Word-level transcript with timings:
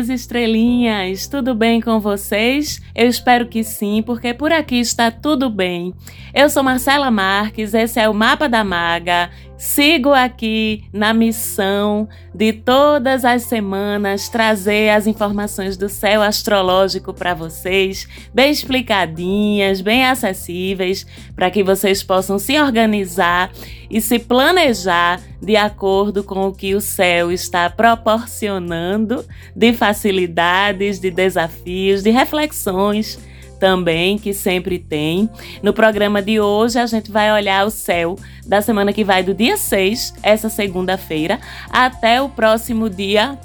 Minhas 0.00 0.08
estrelinhas, 0.08 1.26
tudo 1.26 1.54
bem 1.54 1.78
com 1.78 2.00
vocês? 2.00 2.80
Eu 2.94 3.06
espero 3.06 3.46
que 3.46 3.62
sim, 3.62 4.02
porque 4.02 4.32
por 4.32 4.50
aqui 4.50 4.80
está 4.80 5.10
tudo 5.10 5.50
bem. 5.50 5.92
Eu 6.32 6.48
sou 6.48 6.62
Marcela 6.62 7.10
Marques, 7.10 7.74
esse 7.74 8.00
é 8.00 8.08
o 8.08 8.14
Mapa 8.14 8.48
da 8.48 8.64
Maga. 8.64 9.28
Sigo 9.60 10.10
aqui 10.14 10.84
na 10.90 11.12
missão 11.12 12.08
de 12.34 12.50
todas 12.50 13.26
as 13.26 13.42
semanas 13.42 14.26
trazer 14.26 14.88
as 14.88 15.06
informações 15.06 15.76
do 15.76 15.86
céu 15.86 16.22
astrológico 16.22 17.12
para 17.12 17.34
vocês, 17.34 18.08
bem 18.32 18.50
explicadinhas, 18.50 19.82
bem 19.82 20.06
acessíveis, 20.06 21.06
para 21.36 21.50
que 21.50 21.62
vocês 21.62 22.02
possam 22.02 22.38
se 22.38 22.58
organizar 22.58 23.52
e 23.90 24.00
se 24.00 24.18
planejar 24.18 25.20
de 25.42 25.56
acordo 25.56 26.24
com 26.24 26.48
o 26.48 26.54
que 26.54 26.74
o 26.74 26.80
céu 26.80 27.30
está 27.30 27.68
proporcionando 27.68 29.26
de 29.54 29.74
facilidades, 29.74 30.98
de 30.98 31.10
desafios, 31.10 32.02
de 32.02 32.08
reflexões 32.08 33.18
também, 33.60 34.18
que 34.18 34.32
sempre 34.32 34.78
tem. 34.78 35.28
No 35.62 35.72
programa 35.72 36.22
de 36.22 36.40
hoje, 36.40 36.78
a 36.78 36.86
gente 36.86 37.10
vai 37.10 37.30
olhar 37.30 37.66
o 37.66 37.70
céu 37.70 38.16
da 38.46 38.62
semana 38.62 38.92
que 38.92 39.04
vai 39.04 39.22
do 39.22 39.34
dia 39.34 39.56
6, 39.56 40.14
essa 40.22 40.48
segunda-feira, 40.48 41.38
até 41.70 42.20
o 42.20 42.28
próximo 42.28 42.88
dia 42.88 43.38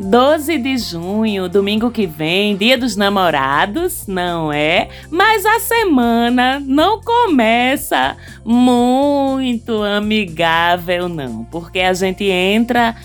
12 0.00 0.56
de 0.58 0.78
junho, 0.78 1.48
domingo 1.48 1.90
que 1.90 2.06
vem, 2.06 2.56
dia 2.56 2.76
dos 2.76 2.96
namorados, 2.96 4.06
não 4.06 4.50
é? 4.50 4.88
Mas 5.10 5.44
a 5.44 5.60
semana 5.60 6.58
não 6.58 7.00
começa 7.00 8.16
muito 8.42 9.82
amigável, 9.82 11.06
não, 11.08 11.44
porque 11.44 11.80
a 11.80 11.92
gente 11.92 12.24
entra 12.24 12.96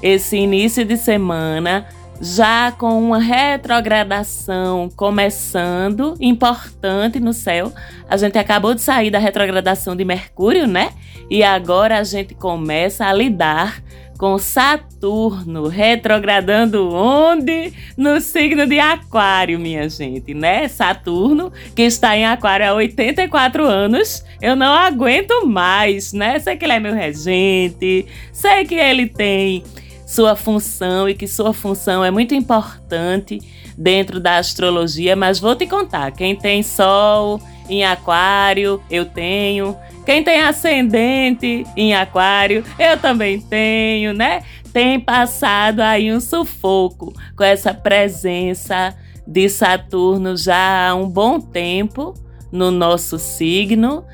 esse 0.00 0.36
início 0.36 0.84
de 0.84 0.96
semana 0.96 1.86
já 2.20 2.72
com 2.72 3.00
uma 3.00 3.18
retrogradação 3.18 4.90
começando, 4.96 6.14
importante 6.20 7.20
no 7.20 7.32
céu. 7.32 7.72
A 8.08 8.16
gente 8.16 8.38
acabou 8.38 8.74
de 8.74 8.82
sair 8.82 9.10
da 9.10 9.18
retrogradação 9.18 9.94
de 9.94 10.04
Mercúrio, 10.04 10.66
né? 10.66 10.90
E 11.30 11.42
agora 11.42 11.98
a 11.98 12.04
gente 12.04 12.34
começa 12.34 13.04
a 13.04 13.12
lidar 13.12 13.82
com 14.18 14.36
Saturno 14.36 15.68
retrogradando 15.68 16.92
onde? 16.92 17.72
No 17.96 18.20
signo 18.20 18.66
de 18.66 18.80
Aquário, 18.80 19.60
minha 19.60 19.88
gente, 19.88 20.34
né? 20.34 20.66
Saturno, 20.66 21.52
que 21.74 21.82
está 21.82 22.16
em 22.16 22.26
Aquário 22.26 22.68
há 22.68 22.74
84 22.74 23.64
anos, 23.64 24.24
eu 24.42 24.56
não 24.56 24.74
aguento 24.74 25.46
mais, 25.46 26.12
né? 26.12 26.40
Sei 26.40 26.56
que 26.56 26.64
ele 26.64 26.72
é 26.72 26.80
meu 26.80 26.94
regente, 26.94 28.06
sei 28.32 28.64
que 28.64 28.74
ele 28.74 29.06
tem 29.06 29.62
sua 30.08 30.34
função 30.34 31.06
e 31.06 31.14
que 31.14 31.28
sua 31.28 31.52
função 31.52 32.02
é 32.02 32.10
muito 32.10 32.34
importante 32.34 33.38
dentro 33.76 34.18
da 34.18 34.38
astrologia, 34.38 35.14
mas 35.14 35.38
vou 35.38 35.54
te 35.54 35.66
contar, 35.66 36.12
quem 36.12 36.34
tem 36.34 36.62
sol 36.62 37.38
em 37.68 37.84
aquário, 37.84 38.82
eu 38.90 39.04
tenho. 39.04 39.76
Quem 40.06 40.24
tem 40.24 40.40
ascendente 40.40 41.66
em 41.76 41.94
aquário, 41.94 42.64
eu 42.78 42.96
também 42.96 43.38
tenho, 43.38 44.14
né? 44.14 44.42
Tem 44.72 44.98
passado 44.98 45.80
aí 45.80 46.10
um 46.10 46.20
sufoco 46.20 47.12
com 47.36 47.44
essa 47.44 47.74
presença 47.74 48.96
de 49.26 49.46
Saturno 49.50 50.34
já 50.38 50.88
há 50.88 50.94
um 50.94 51.06
bom 51.06 51.38
tempo 51.38 52.14
no 52.50 52.70
nosso 52.70 53.18
signo. 53.18 54.06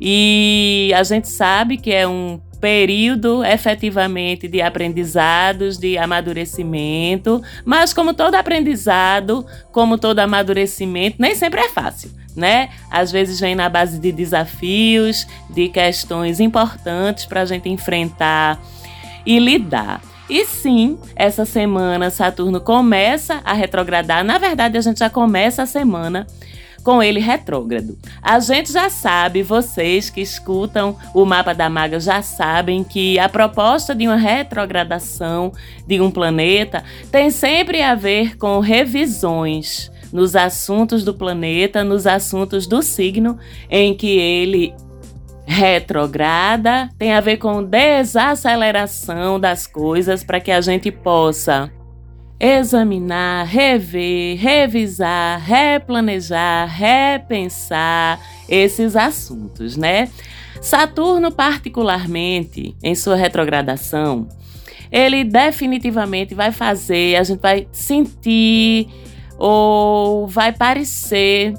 E 0.00 0.90
a 0.96 1.04
gente 1.04 1.28
sabe 1.28 1.76
que 1.76 1.92
é 1.92 2.06
um 2.06 2.40
período 2.60 3.44
efetivamente 3.44 4.48
de 4.48 4.60
aprendizados, 4.60 5.78
de 5.78 5.96
amadurecimento, 5.98 7.42
mas 7.64 7.92
como 7.92 8.14
todo 8.14 8.34
aprendizado, 8.34 9.46
como 9.72 9.98
todo 9.98 10.18
amadurecimento, 10.18 11.16
nem 11.18 11.34
sempre 11.34 11.60
é 11.60 11.68
fácil, 11.68 12.10
né? 12.34 12.70
Às 12.90 13.12
vezes 13.12 13.38
vem 13.38 13.54
na 13.54 13.68
base 13.68 13.98
de 13.98 14.10
desafios, 14.12 15.26
de 15.50 15.68
questões 15.68 16.40
importantes 16.40 17.26
para 17.26 17.42
a 17.42 17.44
gente 17.44 17.68
enfrentar 17.68 18.60
e 19.24 19.38
lidar. 19.38 20.00
E 20.28 20.44
sim, 20.44 20.98
essa 21.14 21.44
semana 21.44 22.10
Saturno 22.10 22.60
começa 22.60 23.40
a 23.44 23.52
retrogradar. 23.52 24.24
Na 24.24 24.38
verdade, 24.38 24.76
a 24.76 24.80
gente 24.80 24.98
já 24.98 25.08
começa 25.08 25.62
a 25.62 25.66
semana 25.66 26.26
com 26.86 27.02
ele 27.02 27.18
retrógrado. 27.18 27.98
A 28.22 28.38
gente 28.38 28.72
já 28.72 28.88
sabe, 28.88 29.42
vocês 29.42 30.08
que 30.08 30.20
escutam 30.20 30.96
o 31.12 31.24
mapa 31.24 31.52
da 31.52 31.68
maga 31.68 31.98
já 31.98 32.22
sabem 32.22 32.84
que 32.84 33.18
a 33.18 33.28
proposta 33.28 33.92
de 33.92 34.06
uma 34.06 34.14
retrogradação 34.14 35.52
de 35.84 36.00
um 36.00 36.12
planeta 36.12 36.84
tem 37.10 37.28
sempre 37.28 37.82
a 37.82 37.96
ver 37.96 38.38
com 38.38 38.60
revisões 38.60 39.90
nos 40.12 40.36
assuntos 40.36 41.02
do 41.02 41.12
planeta, 41.12 41.82
nos 41.82 42.06
assuntos 42.06 42.68
do 42.68 42.80
signo 42.82 43.36
em 43.68 43.92
que 43.92 44.16
ele 44.16 44.72
retrograda, 45.44 46.88
tem 46.96 47.12
a 47.12 47.20
ver 47.20 47.38
com 47.38 47.64
desaceleração 47.64 49.40
das 49.40 49.66
coisas 49.66 50.22
para 50.22 50.38
que 50.38 50.52
a 50.52 50.60
gente 50.60 50.92
possa 50.92 51.68
examinar, 52.38 53.46
rever, 53.46 54.38
revisar, 54.38 55.40
replanejar, 55.40 56.68
repensar 56.68 58.20
esses 58.48 58.94
assuntos, 58.94 59.76
né? 59.76 60.08
Saturno, 60.60 61.30
particularmente, 61.32 62.76
em 62.82 62.94
sua 62.94 63.16
retrogradação, 63.16 64.28
ele 64.90 65.24
definitivamente 65.24 66.34
vai 66.34 66.52
fazer, 66.52 67.16
a 67.16 67.22
gente 67.22 67.40
vai 67.40 67.68
sentir 67.72 68.88
ou 69.38 70.26
vai 70.26 70.52
parecer 70.52 71.54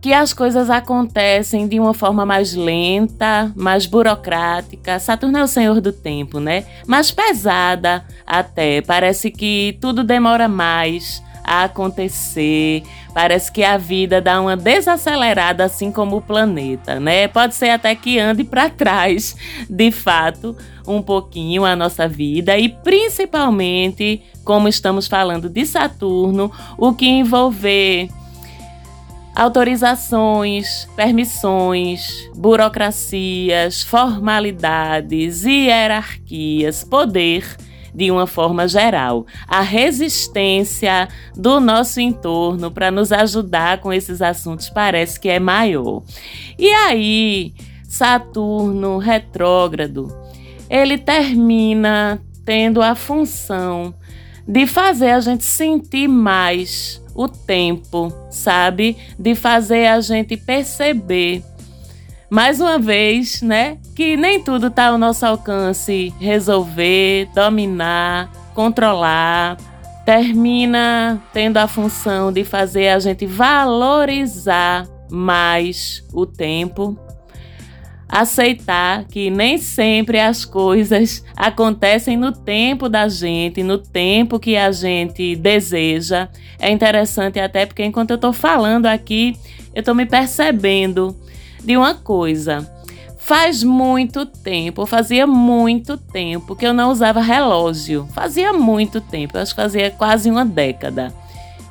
que 0.00 0.14
as 0.14 0.32
coisas 0.32 0.70
acontecem 0.70 1.68
de 1.68 1.78
uma 1.78 1.92
forma 1.92 2.24
mais 2.24 2.54
lenta, 2.54 3.52
mais 3.54 3.84
burocrática. 3.84 4.98
Saturno 4.98 5.38
é 5.38 5.44
o 5.44 5.48
senhor 5.48 5.80
do 5.80 5.92
tempo, 5.92 6.40
né? 6.40 6.64
Mais 6.86 7.10
pesada 7.10 8.04
até. 8.26 8.80
Parece 8.80 9.30
que 9.30 9.76
tudo 9.80 10.02
demora 10.02 10.48
mais 10.48 11.22
a 11.44 11.64
acontecer. 11.64 12.82
Parece 13.12 13.52
que 13.52 13.62
a 13.62 13.76
vida 13.76 14.20
dá 14.20 14.40
uma 14.40 14.56
desacelerada, 14.56 15.64
assim 15.64 15.92
como 15.92 16.16
o 16.16 16.22
planeta, 16.22 16.98
né? 16.98 17.28
Pode 17.28 17.54
ser 17.54 17.70
até 17.70 17.94
que 17.94 18.18
ande 18.18 18.44
para 18.44 18.70
trás, 18.70 19.36
de 19.68 19.90
fato, 19.90 20.56
um 20.86 21.02
pouquinho 21.02 21.64
a 21.64 21.76
nossa 21.76 22.08
vida 22.08 22.56
e 22.56 22.68
principalmente, 22.68 24.22
como 24.44 24.68
estamos 24.68 25.06
falando 25.06 25.50
de 25.50 25.66
Saturno, 25.66 26.50
o 26.78 26.94
que 26.94 27.06
envolver 27.06 28.08
autorizações, 29.40 30.86
permissões, 30.94 32.28
burocracias, 32.34 33.82
formalidades, 33.82 35.46
hierarquias, 35.46 36.84
poder 36.84 37.56
de 37.94 38.10
uma 38.10 38.26
forma 38.26 38.68
geral. 38.68 39.26
A 39.48 39.62
resistência 39.62 41.08
do 41.34 41.58
nosso 41.58 42.02
entorno 42.02 42.70
para 42.70 42.90
nos 42.90 43.12
ajudar 43.12 43.78
com 43.78 43.90
esses 43.90 44.20
assuntos 44.20 44.68
parece 44.68 45.18
que 45.18 45.30
é 45.30 45.40
maior. 45.40 46.02
E 46.58 46.68
aí, 46.68 47.54
Saturno 47.88 48.98
retrógrado, 48.98 50.14
ele 50.68 50.98
termina 50.98 52.20
tendo 52.44 52.82
a 52.82 52.94
função 52.94 53.94
de 54.46 54.66
fazer 54.66 55.12
a 55.12 55.20
gente 55.20 55.44
sentir 55.44 56.08
mais 56.08 56.99
o 57.14 57.28
tempo, 57.28 58.12
sabe? 58.30 58.96
De 59.18 59.34
fazer 59.34 59.86
a 59.86 60.00
gente 60.00 60.36
perceber, 60.36 61.42
mais 62.30 62.60
uma 62.60 62.78
vez, 62.78 63.42
né? 63.42 63.78
Que 63.94 64.16
nem 64.16 64.42
tudo 64.42 64.68
está 64.68 64.86
ao 64.86 64.98
nosso 64.98 65.26
alcance 65.26 66.14
resolver, 66.20 67.28
dominar, 67.34 68.30
controlar. 68.54 69.56
Termina 70.06 71.20
tendo 71.32 71.58
a 71.58 71.66
função 71.68 72.32
de 72.32 72.44
fazer 72.44 72.88
a 72.88 72.98
gente 72.98 73.26
valorizar 73.26 74.86
mais 75.10 76.04
o 76.12 76.24
tempo, 76.24 76.96
aceitar 78.10 79.04
que 79.04 79.30
nem 79.30 79.56
sempre 79.56 80.18
as 80.18 80.44
coisas 80.44 81.24
acontecem 81.36 82.16
no 82.16 82.32
tempo 82.32 82.88
da 82.88 83.08
gente, 83.08 83.62
no 83.62 83.78
tempo 83.78 84.40
que 84.40 84.56
a 84.56 84.72
gente 84.72 85.36
deseja. 85.36 86.28
É 86.58 86.70
interessante 86.70 87.38
até 87.38 87.64
porque 87.64 87.84
enquanto 87.84 88.10
eu 88.10 88.16
estou 88.16 88.32
falando 88.32 88.86
aqui, 88.86 89.36
eu 89.72 89.80
estou 89.80 89.94
me 89.94 90.04
percebendo 90.04 91.16
de 91.62 91.76
uma 91.76 91.94
coisa. 91.94 92.68
Faz 93.16 93.62
muito 93.62 94.26
tempo, 94.26 94.84
fazia 94.86 95.24
muito 95.24 95.96
tempo 95.96 96.56
que 96.56 96.66
eu 96.66 96.74
não 96.74 96.90
usava 96.90 97.20
relógio. 97.20 98.08
Fazia 98.12 98.52
muito 98.52 99.00
tempo, 99.00 99.38
acho 99.38 99.54
que 99.54 99.62
fazia 99.62 99.90
quase 99.90 100.28
uma 100.28 100.44
década 100.44 101.14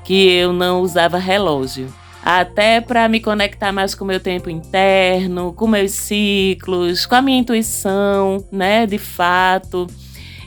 que 0.06 0.31
eu 0.31 0.53
não 0.53 0.80
usava 0.81 1.18
relógio 1.18 1.94
até 2.24 2.81
para 2.81 3.07
me 3.07 3.19
conectar 3.19 3.71
mais 3.71 3.95
com 3.95 4.04
o 4.04 4.07
meu 4.07 4.19
tempo 4.19 4.50
interno, 4.50 5.54
com 5.54 5.68
meus 5.68 5.92
ciclos, 5.92 7.06
com 7.06 7.16
a 7.16 7.21
minha 7.21 7.39
intuição, 7.39 8.44
né, 8.51 8.86
de 8.86 8.98
fato. 8.98 9.88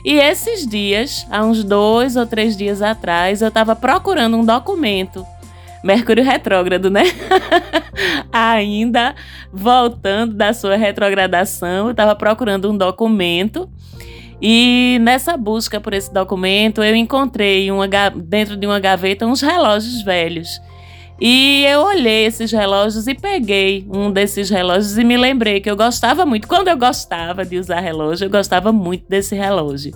E 0.05 0.13
esses 0.13 0.67
dias, 0.67 1.25
há 1.31 1.43
uns 1.43 1.63
dois 1.63 2.15
ou 2.15 2.25
três 2.25 2.57
dias 2.57 2.81
atrás, 2.81 3.41
eu 3.41 3.47
estava 3.47 3.75
procurando 3.75 4.37
um 4.37 4.45
documento. 4.45 5.25
Mercúrio 5.83 6.23
retrógrado, 6.23 6.89
né? 6.89 7.03
Ainda 8.31 9.15
voltando 9.51 10.33
da 10.33 10.53
sua 10.53 10.75
retrogradação, 10.75 11.87
eu 11.87 11.91
estava 11.91 12.15
procurando 12.15 12.71
um 12.71 12.77
documento. 12.77 13.69
E 14.41 14.97
nessa 15.01 15.37
busca 15.37 15.79
por 15.79 15.93
esse 15.93 16.13
documento, 16.13 16.83
eu 16.83 16.95
encontrei 16.95 17.71
uma, 17.71 17.87
dentro 18.15 18.57
de 18.57 18.65
uma 18.65 18.79
gaveta 18.79 19.25
uns 19.25 19.41
relógios 19.41 20.01
velhos. 20.01 20.61
E 21.19 21.63
eu 21.65 21.81
olhei 21.81 22.25
esses 22.25 22.51
relógios 22.51 23.07
e 23.07 23.13
peguei 23.13 23.85
um 23.89 24.11
desses 24.11 24.49
relógios 24.49 24.97
e 24.97 25.03
me 25.03 25.15
lembrei 25.15 25.61
que 25.61 25.69
eu 25.69 25.75
gostava 25.75 26.25
muito. 26.25 26.47
Quando 26.47 26.67
eu 26.67 26.77
gostava 26.77 27.45
de 27.45 27.57
usar 27.57 27.79
relógio, 27.79 28.25
eu 28.25 28.29
gostava 28.29 28.71
muito 28.71 29.05
desse 29.07 29.35
relógio. 29.35 29.93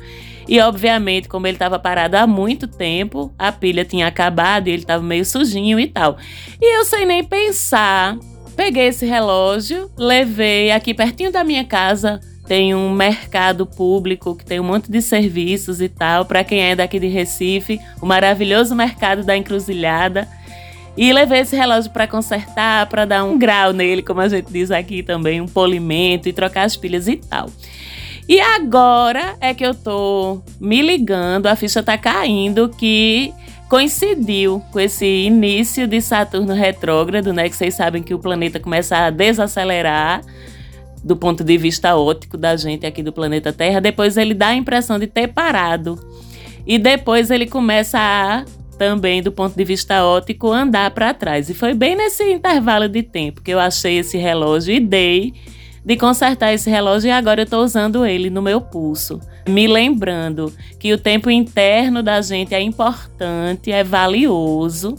E 0.48 0.62
obviamente, 0.62 1.28
como 1.28 1.46
ele 1.46 1.56
estava 1.56 1.78
parado 1.78 2.16
há 2.16 2.26
muito 2.26 2.68
tempo, 2.68 3.34
a 3.38 3.52
pilha 3.52 3.84
tinha 3.84 4.08
acabado 4.08 4.68
e 4.68 4.72
ele 4.72 4.84
estava 4.84 5.04
meio 5.04 5.26
sujinho 5.26 5.80
e 5.80 5.88
tal. 5.88 6.18
E 6.62 6.80
eu 6.80 6.86
sem 6.86 7.06
nem 7.06 7.24
pensar, 7.24 8.18
peguei 8.56 8.88
esse 8.88 9.06
relógio, 9.06 9.92
levei 9.98 10.72
aqui 10.72 10.94
pertinho 10.94 11.32
da 11.32 11.44
minha 11.44 11.66
casa. 11.66 12.22
Tem 12.48 12.74
um 12.74 12.90
mercado 12.94 13.66
público 13.66 14.34
que 14.34 14.46
tem 14.46 14.58
um 14.58 14.64
monte 14.64 14.90
de 14.90 15.02
serviços 15.02 15.82
e 15.82 15.90
tal. 15.90 16.24
Para 16.24 16.46
quem 16.46 16.62
é 16.62 16.76
daqui 16.78 16.98
de 16.98 17.08
Recife, 17.08 17.78
o 18.02 18.06
maravilhoso 18.06 18.74
mercado 18.74 19.26
da 19.26 19.36
Encruzilhada. 19.36 20.26
E 20.98 21.14
levei 21.14 21.42
esse 21.42 21.56
relógio 21.56 21.92
para 21.92 22.08
consertar, 22.08 22.88
para 22.88 23.06
dar 23.06 23.24
um 23.24 23.38
grau 23.38 23.72
nele, 23.72 24.02
como 24.02 24.20
a 24.20 24.28
gente 24.28 24.52
diz 24.52 24.72
aqui 24.72 25.04
também, 25.04 25.40
um 25.40 25.46
polimento 25.46 26.28
e 26.28 26.34
trocar 26.34 26.64
as 26.64 26.76
pilhas 26.76 27.08
e 27.08 27.18
tal. 27.18 27.50
E 28.28 28.42
agora 28.42 29.36
é 29.40 29.54
que 29.54 29.64
eu 29.64 29.76
tô 29.76 30.42
me 30.60 30.82
ligando, 30.82 31.46
a 31.46 31.56
ficha 31.56 31.82
tá 31.84 31.98
caindo 31.98 32.68
que 32.68 33.32
coincidiu 33.70 34.62
com 34.72 34.80
esse 34.80 35.06
início 35.06 35.88
de 35.88 36.02
Saturno 36.02 36.54
retrógrado, 36.54 37.32
né? 37.32 37.48
Que 37.48 37.56
vocês 37.56 37.76
sabem 37.76 38.02
que 38.02 38.14
o 38.14 38.20
planeta 38.20 38.60
começa 38.60 38.98
a 38.98 39.10
desacelerar 39.10 40.22
do 41.04 41.16
ponto 41.16 41.44
de 41.44 41.58
vista 41.58 41.96
óptico 41.96 42.38
da 42.38 42.56
gente 42.58 42.86
aqui 42.86 43.04
do 43.04 43.14
planeta 43.14 43.54
Terra. 43.54 43.80
Depois 43.80 44.18
ele 44.18 44.34
dá 44.34 44.48
a 44.48 44.56
impressão 44.56 44.98
de 44.98 45.08
ter 45.08 45.28
parado. 45.28 45.98
E 46.66 46.78
depois 46.78 47.32
ele 47.32 47.46
começa 47.46 47.98
a 47.98 48.44
também 48.78 49.22
do 49.22 49.32
ponto 49.32 49.56
de 49.56 49.64
vista 49.64 50.04
óptico, 50.04 50.52
andar 50.52 50.92
para 50.92 51.14
trás. 51.14 51.50
E 51.50 51.54
foi 51.54 51.74
bem 51.74 51.96
nesse 51.96 52.24
intervalo 52.24 52.88
de 52.88 53.04
tempo 53.04 53.42
que 53.42 53.52
eu 53.52 53.60
achei 53.60 53.98
esse 53.98 54.18
relógio 54.18 54.74
e 54.74 54.80
dei 54.80 55.34
de 55.88 55.96
consertar 55.96 56.54
esse 56.54 56.70
relógio 56.70 57.08
e 57.08 57.12
agora 57.12 57.40
eu 57.40 57.46
estou 57.46 57.64
usando 57.64 58.06
ele 58.06 58.30
no 58.30 58.42
meu 58.42 58.60
pulso, 58.60 59.22
me 59.48 59.68
lembrando 59.68 60.54
que 60.78 60.92
o 60.92 60.98
tempo 60.98 61.32
interno 61.32 62.04
da 62.04 62.22
gente 62.22 62.54
é 62.54 62.60
importante, 62.60 63.72
é 63.72 63.86
valioso, 63.86 64.96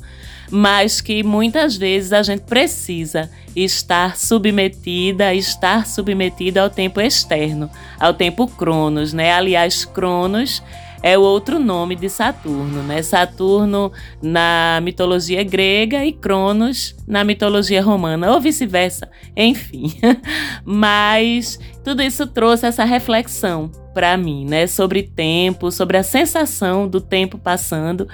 mas 0.51 1.03
que 1.03 1.23
muitas 1.23 1.77
vezes 1.77 2.11
a 2.11 2.23
gente 2.23 2.41
precisa 2.41 3.31
estar 3.55 4.17
submetida, 4.17 5.35
estar 5.35 5.87
submetida 5.87 6.63
ao 6.63 6.71
tempo 6.71 7.03
externo, 7.03 7.69
ao 8.01 8.15
tempo 8.15 8.47
Cronos, 8.47 9.13
né? 9.13 9.33
Aliás, 9.33 9.85
Cronos 9.85 10.63
é 11.03 11.17
o 11.17 11.23
outro 11.23 11.59
nome 11.59 11.95
de 11.95 12.09
Saturno, 12.09 12.83
né? 12.83 13.03
Saturno 13.03 13.93
na 14.23 14.81
mitologia 14.83 15.43
grega 15.43 16.05
e 16.05 16.13
Cronos 16.13 16.97
na 17.07 17.25
mitologia 17.25 17.83
romana, 17.83 18.33
ou 18.33 18.41
vice-versa, 18.41 19.09
enfim. 19.37 19.93
Mas 20.65 21.59
tudo 21.85 22.03
isso 22.03 22.27
trouxe 22.27 22.67
essa 22.67 22.85
reflexão 22.85 23.71
para 23.95 24.17
mim, 24.17 24.45
né? 24.45 24.67
Sobre 24.67 25.03
tempo, 25.03 25.71
sobre 25.71 25.97
a 25.97 26.03
sensação 26.03 26.89
do 26.89 27.01
tempo 27.01 27.39
passando 27.39 28.09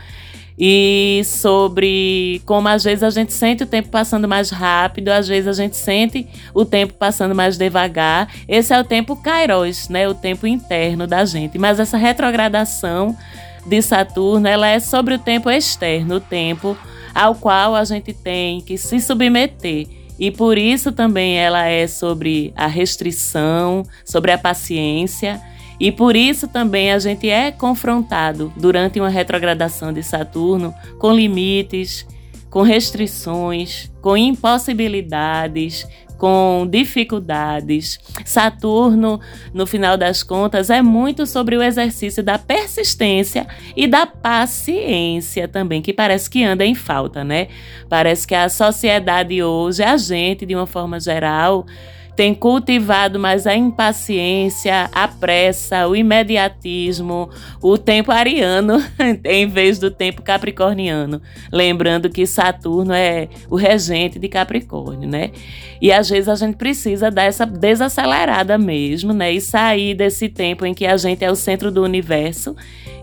e 0.59 1.23
sobre 1.25 2.41
como 2.47 2.69
às 2.69 2.85
vezes 2.85 3.03
a 3.03 3.11
gente 3.11 3.33
sente 3.33 3.65
o 3.65 3.67
tempo 3.67 3.89
passando 3.89 4.29
mais 4.29 4.51
rápido, 4.51 5.09
às 5.09 5.27
vezes 5.27 5.49
a 5.49 5.53
gente 5.53 5.77
sente 5.77 6.27
o 6.53 6.65
tempo 6.65 6.95
passando 6.95 7.35
mais 7.35 7.59
devagar. 7.59 8.29
Esse 8.47 8.73
é 8.73 8.79
o 8.79 8.85
tempo 8.85 9.17
kairos, 9.17 9.89
né? 9.89 10.09
O 10.09 10.15
tempo 10.15 10.47
interno 10.47 11.07
da 11.07 11.25
gente. 11.25 11.59
Mas 11.59 11.81
essa 11.81 11.97
retrogradação 11.97 13.17
de 13.67 13.83
Saturno, 13.83 14.47
ela 14.47 14.69
é 14.69 14.79
sobre 14.79 15.15
o 15.15 15.19
tempo 15.19 15.51
externo, 15.51 16.17
o 16.17 16.21
tempo 16.21 16.77
ao 17.15 17.35
qual 17.35 17.75
a 17.75 17.85
gente 17.85 18.13
tem 18.13 18.61
que 18.61 18.79
se 18.79 19.01
submeter. 19.01 19.87
E 20.19 20.31
por 20.31 20.57
isso 20.57 20.93
também 20.93 21.37
ela 21.37 21.67
é 21.67 21.89
sobre 21.89 22.53
a 22.55 22.69
restrição, 22.69 23.83
sobre 24.05 24.31
a 24.31 24.39
paciência 24.39 25.41
e 25.79 25.91
por 25.91 26.17
isso 26.17 26.49
também 26.49 26.93
a 26.93 26.99
gente 26.99 27.29
é 27.29 27.51
confrontado 27.51 28.53
durante 28.57 29.01
uma 29.01 29.09
retrogradação 29.09 29.93
de 29.93 30.03
Saturno 30.03 30.75
com 30.99 31.13
limites, 31.13 32.07
com 32.49 32.63
restrições, 32.63 33.91
com 34.01 34.17
impossibilidades, 34.17 35.87
com 36.17 36.67
dificuldades. 36.71 37.99
Saturno, 38.25 39.21
no 39.53 39.67
final 39.67 39.97
das 39.97 40.23
contas, 40.23 40.71
é 40.71 40.81
muito 40.81 41.27
sobre 41.27 41.57
o 41.57 41.63
exercício 41.63 42.23
da 42.23 42.39
persistência 42.39 43.47
e 43.77 43.87
da 43.87 44.07
paciência 44.07 45.49
também, 45.49 45.83
que 45.83 45.93
parece 45.93 46.31
que 46.31 46.45
anda 46.45 46.65
em 46.65 46.75
falta, 46.75 47.25
né? 47.25 47.49
Parece 47.89 48.27
que 48.27 48.35
a 48.35 48.49
sociedade 48.49 49.43
hoje, 49.43 49.83
a 49.83 49.97
gente, 49.97 50.47
de 50.47 50.55
uma 50.55 50.67
forma 50.67 51.01
geral, 51.01 51.67
tem 52.17 52.35
cultivado 52.35 53.19
mais 53.19 53.47
a 53.47 53.55
impaciência, 53.57 54.89
a 54.93 55.09
pressa, 55.09 55.89
o 55.89 55.97
imediatismo, 55.97 57.29
o 57.61 57.77
tempo 57.77 58.13
ariano 58.13 58.83
em 59.25 59.47
vez 59.47 59.79
do 59.79 59.91
tempo 59.91 60.23
capricorniano. 60.23 61.21
Lembrando 61.53 62.09
que 62.09 62.27
Saturno 62.27 62.93
é 62.93 63.29
o 63.51 63.57
regente 63.57 64.19
de 64.19 64.29
Capricórnio, 64.29 65.09
né? 65.09 65.33
E 65.81 65.93
às 65.93 66.09
vezes 66.09 66.29
a 66.29 66.37
gente 66.37 66.57
precisa 66.57 67.11
dar 67.11 67.25
essa 67.25 67.45
desacelerada 67.45 68.57
mesmo, 68.57 69.13
né? 69.13 69.33
E 69.33 69.41
sair 69.41 69.95
desse 69.95 70.29
tempo 70.29 70.65
em 70.65 70.73
que 70.73 70.87
a 70.87 70.97
gente 70.97 71.25
é 71.25 71.31
o 71.31 71.37
centro 71.37 71.71
do 71.71 71.83
universo 71.83 72.55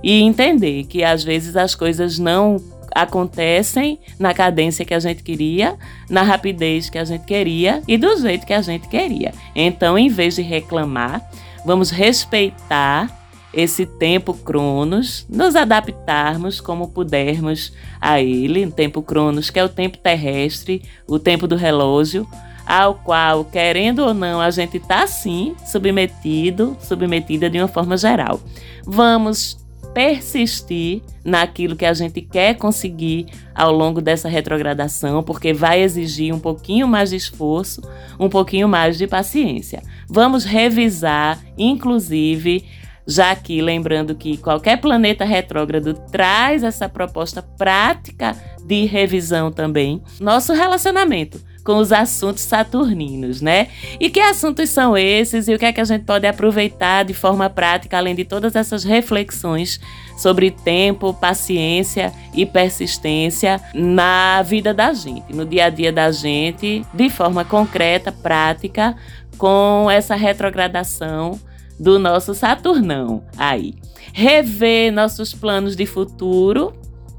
e 0.03 0.21
entender 0.21 0.85
que 0.85 1.03
às 1.03 1.23
vezes 1.23 1.55
as 1.55 1.75
coisas 1.75 2.17
não 2.17 2.57
acontecem 2.95 3.99
na 4.19 4.33
cadência 4.33 4.85
que 4.85 4.93
a 4.93 4.99
gente 4.99 5.23
queria, 5.23 5.75
na 6.09 6.23
rapidez 6.23 6.89
que 6.89 6.97
a 6.97 7.03
gente 7.03 7.25
queria 7.25 7.81
e 7.87 7.97
do 7.97 8.17
jeito 8.17 8.45
que 8.45 8.53
a 8.53 8.61
gente 8.61 8.87
queria. 8.87 9.33
Então, 9.55 9.97
em 9.97 10.09
vez 10.09 10.35
de 10.35 10.41
reclamar, 10.41 11.21
vamos 11.65 11.89
respeitar 11.89 13.21
esse 13.53 13.85
tempo 13.85 14.33
Cronos, 14.33 15.25
nos 15.29 15.55
adaptarmos 15.55 16.61
como 16.61 16.89
pudermos 16.89 17.73
a 17.99 18.21
ele, 18.21 18.69
tempo 18.71 19.01
Cronos, 19.01 19.49
que 19.49 19.59
é 19.59 19.63
o 19.63 19.69
tempo 19.69 19.97
terrestre, 19.97 20.81
o 21.05 21.19
tempo 21.19 21.47
do 21.47 21.55
relógio, 21.55 22.25
ao 22.65 22.95
qual, 22.95 23.43
querendo 23.43 23.99
ou 23.99 24.13
não, 24.13 24.39
a 24.39 24.49
gente 24.49 24.77
está 24.77 25.05
sim 25.05 25.55
submetido, 25.65 26.77
submetida 26.79 27.49
de 27.49 27.57
uma 27.57 27.67
forma 27.67 27.97
geral. 27.97 28.39
Vamos 28.85 29.60
persistir 29.93 31.01
naquilo 31.23 31.75
que 31.75 31.85
a 31.85 31.93
gente 31.93 32.21
quer 32.21 32.55
conseguir 32.55 33.27
ao 33.53 33.71
longo 33.71 34.01
dessa 34.01 34.29
retrogradação, 34.29 35.21
porque 35.23 35.53
vai 35.53 35.81
exigir 35.81 36.33
um 36.33 36.39
pouquinho 36.39 36.87
mais 36.87 37.09
de 37.09 37.15
esforço, 37.15 37.81
um 38.19 38.29
pouquinho 38.29 38.67
mais 38.67 38.97
de 38.97 39.07
paciência. 39.07 39.81
Vamos 40.09 40.43
revisar, 40.43 41.39
inclusive, 41.57 42.65
já 43.05 43.35
que 43.35 43.61
lembrando 43.61 44.15
que 44.15 44.37
qualquer 44.37 44.79
planeta 44.79 45.25
retrógrado 45.25 45.93
traz 45.93 46.63
essa 46.63 46.87
proposta 46.87 47.41
prática 47.41 48.35
de 48.65 48.85
revisão 48.85 49.51
também, 49.51 50.01
nosso 50.19 50.53
relacionamento 50.53 51.50
com 51.63 51.77
os 51.77 51.91
assuntos 51.91 52.43
saturninos, 52.43 53.41
né? 53.41 53.67
E 53.99 54.09
que 54.09 54.19
assuntos 54.19 54.69
são 54.69 54.97
esses 54.97 55.47
e 55.47 55.53
o 55.53 55.59
que 55.59 55.65
é 55.65 55.73
que 55.73 55.81
a 55.81 55.85
gente 55.85 56.05
pode 56.05 56.25
aproveitar 56.25 57.03
de 57.03 57.13
forma 57.13 57.49
prática, 57.49 57.97
além 57.97 58.15
de 58.15 58.25
todas 58.25 58.55
essas 58.55 58.83
reflexões 58.83 59.79
sobre 60.17 60.51
tempo, 60.51 61.13
paciência 61.13 62.11
e 62.33 62.45
persistência 62.45 63.61
na 63.73 64.41
vida 64.43 64.73
da 64.73 64.93
gente, 64.93 65.33
no 65.33 65.45
dia 65.45 65.65
a 65.65 65.69
dia 65.69 65.91
da 65.91 66.11
gente, 66.11 66.85
de 66.93 67.09
forma 67.09 67.45
concreta, 67.45 68.11
prática, 68.11 68.95
com 69.37 69.87
essa 69.89 70.15
retrogradação 70.15 71.39
do 71.79 71.97
nosso 71.97 72.33
Saturnão 72.33 73.23
aí. 73.37 73.73
Rever 74.13 74.91
nossos 74.91 75.33
planos 75.33 75.75
de 75.75 75.85
futuro 75.85 76.73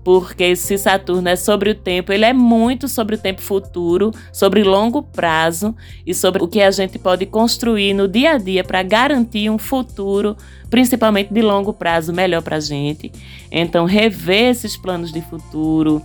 porque 0.04 0.56
se 0.56 0.76
Saturno 0.76 1.28
é 1.28 1.36
sobre 1.36 1.70
o 1.70 1.74
tempo, 1.74 2.12
ele 2.12 2.24
é 2.24 2.32
muito 2.32 2.88
sobre 2.88 3.14
o 3.14 3.18
tempo 3.18 3.40
futuro, 3.40 4.10
sobre 4.32 4.62
longo 4.62 5.02
prazo 5.02 5.74
e 6.06 6.12
sobre 6.12 6.42
o 6.42 6.48
que 6.48 6.60
a 6.60 6.70
gente 6.70 6.98
pode 6.98 7.24
construir 7.26 7.94
no 7.94 8.08
dia 8.08 8.32
a 8.32 8.38
dia 8.38 8.64
para 8.64 8.82
garantir 8.82 9.48
um 9.48 9.58
futuro, 9.58 10.36
principalmente 10.68 11.32
de 11.32 11.40
longo 11.40 11.72
prazo, 11.72 12.12
melhor 12.12 12.42
para 12.42 12.56
a 12.56 12.60
gente. 12.60 13.12
Então, 13.50 13.84
rever 13.84 14.50
esses 14.50 14.76
planos 14.76 15.12
de 15.12 15.20
futuro, 15.22 16.02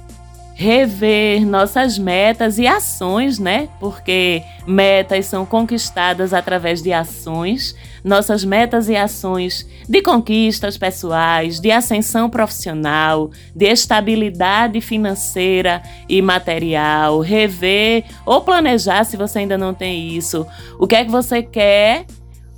rever 0.58 1.46
nossas 1.46 2.00
metas 2.00 2.58
e 2.58 2.66
ações, 2.66 3.38
né? 3.38 3.70
Porque 3.80 4.42
metas 4.66 5.28
são 5.28 5.46
conquistadas 5.46 6.34
através 6.34 6.82
de 6.82 6.92
ações, 6.92 7.76
nossas 8.04 8.44
metas 8.44 8.90
e 8.90 8.96
ações 8.96 9.70
de 9.88 10.02
conquistas 10.02 10.76
pessoais, 10.76 11.60
de 11.60 11.70
ascensão 11.70 12.28
profissional, 12.28 13.30
de 13.56 13.68
estabilidade 13.68 14.82
financeira 14.82 15.84
e 16.10 16.24
material, 16.24 17.20
rever 17.20 18.04
ou 18.26 18.42
planejar 18.42 19.04
se 19.04 19.16
você 19.16 19.40
ainda 19.40 19.60
não 19.60 19.76
tem 19.76 20.18
isso, 20.18 20.44
o 20.80 20.88
que 20.88 20.96
é 20.96 21.06
que 21.06 21.12
você 21.12 21.44
quer, 21.44 22.08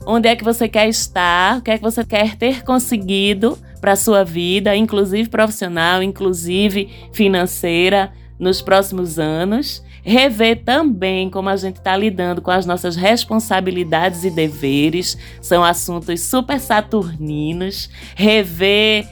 onde 0.05 0.29
é 0.29 0.37
que 0.37 0.43
você 0.43 0.69
quer 0.69 0.87
estar, 0.87 1.57
o 1.57 1.61
que 1.61 1.71
é 1.71 1.77
que 1.77 1.83
você 1.83 2.05
quer 2.05 2.37
ter 2.37 2.63
conseguido 2.63 3.57
para 3.79 3.95
sua 3.95 4.23
vida, 4.23 4.75
inclusive 4.75 5.29
profissional, 5.29 6.03
inclusive 6.03 6.89
financeira, 7.11 8.11
nos 8.37 8.61
próximos 8.61 9.19
anos. 9.19 9.83
Rever 10.01 10.63
também 10.63 11.29
como 11.29 11.49
a 11.49 11.57
gente 11.57 11.75
está 11.75 11.95
lidando 11.95 12.41
com 12.41 12.51
as 12.51 12.65
nossas 12.65 12.95
responsabilidades 12.95 14.23
e 14.23 14.29
deveres, 14.29 15.17
são 15.41 15.63
assuntos 15.63 16.21
super 16.21 16.59
saturninos. 16.59 17.89
Rever 18.15 19.07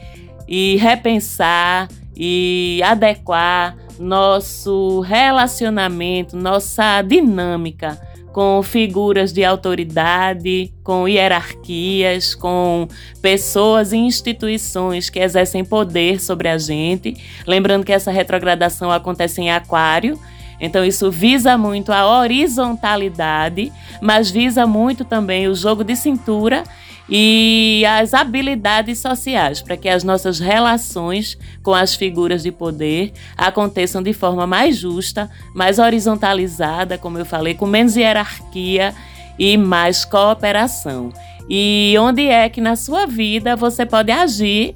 e 0.48 0.78
repensar 0.78 1.90
e 2.16 2.82
adequar 2.84 3.76
nosso 4.00 5.02
relacionamento, 5.02 6.38
nossa 6.38 7.02
dinâmica 7.02 8.07
com 8.38 8.62
figuras 8.62 9.34
de 9.34 9.44
autoridade, 9.44 10.72
com 10.84 11.08
hierarquias, 11.08 12.36
com 12.36 12.88
pessoas 13.20 13.92
e 13.92 13.98
instituições 13.98 15.10
que 15.10 15.18
exercem 15.18 15.66
poder 15.66 16.22
sobre 16.22 16.48
a 16.48 16.56
gente. 16.56 17.18
Lembrando 17.48 17.84
que 17.84 17.92
essa 17.92 18.12
retrogradação 18.12 18.92
acontece 18.92 19.42
em 19.42 19.50
Aquário. 19.50 20.20
Então, 20.60 20.86
isso 20.86 21.10
visa 21.10 21.58
muito 21.58 21.92
a 21.92 22.06
horizontalidade, 22.20 23.74
mas 24.04 24.30
visa 24.30 24.68
muito 24.68 25.04
também 25.04 25.48
o 25.48 25.56
jogo 25.56 25.84
de 25.84 25.96
cintura 25.96 26.64
e 27.10 27.84
as 27.86 28.14
habilidades 28.14 29.00
sociais 29.00 29.62
para 29.62 29.78
que 29.78 29.88
as 29.88 30.04
nossas 30.04 30.40
relações 30.40 31.38
com 31.64 31.74
as 31.74 31.96
figuras 31.96 32.44
de 32.44 32.52
poder 32.52 33.14
aconteçam 33.38 34.04
de 34.04 34.12
forma 34.14 34.46
mais 34.46 34.76
justa, 34.76 35.30
mais 35.56 35.80
horizontalizada, 35.80 36.98
como 36.98 37.18
eu 37.18 37.26
falei, 37.26 37.54
com 37.54 37.66
menos 37.66 37.96
hierarquia 37.96 38.94
e 39.40 39.58
mais 39.58 40.04
cooperação. 40.04 41.14
E 41.50 41.96
onde 42.00 42.28
é 42.28 42.50
que 42.50 42.60
na 42.60 42.76
sua 42.76 43.06
vida 43.06 43.56
você 43.56 43.86
pode 43.86 44.12
agir 44.12 44.76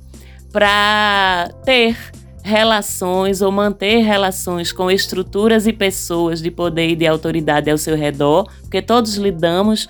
para 0.51 1.49
ter 1.65 1.97
relações 2.43 3.41
ou 3.41 3.51
manter 3.51 3.99
relações 3.99 4.71
com 4.71 4.89
estruturas 4.89 5.67
e 5.67 5.73
pessoas 5.73 6.41
de 6.41 6.49
poder 6.49 6.89
e 6.89 6.95
de 6.95 7.05
autoridade 7.05 7.69
ao 7.69 7.77
seu 7.77 7.95
redor, 7.95 8.49
porque 8.61 8.81
todos 8.81 9.15
lidamos 9.15 9.87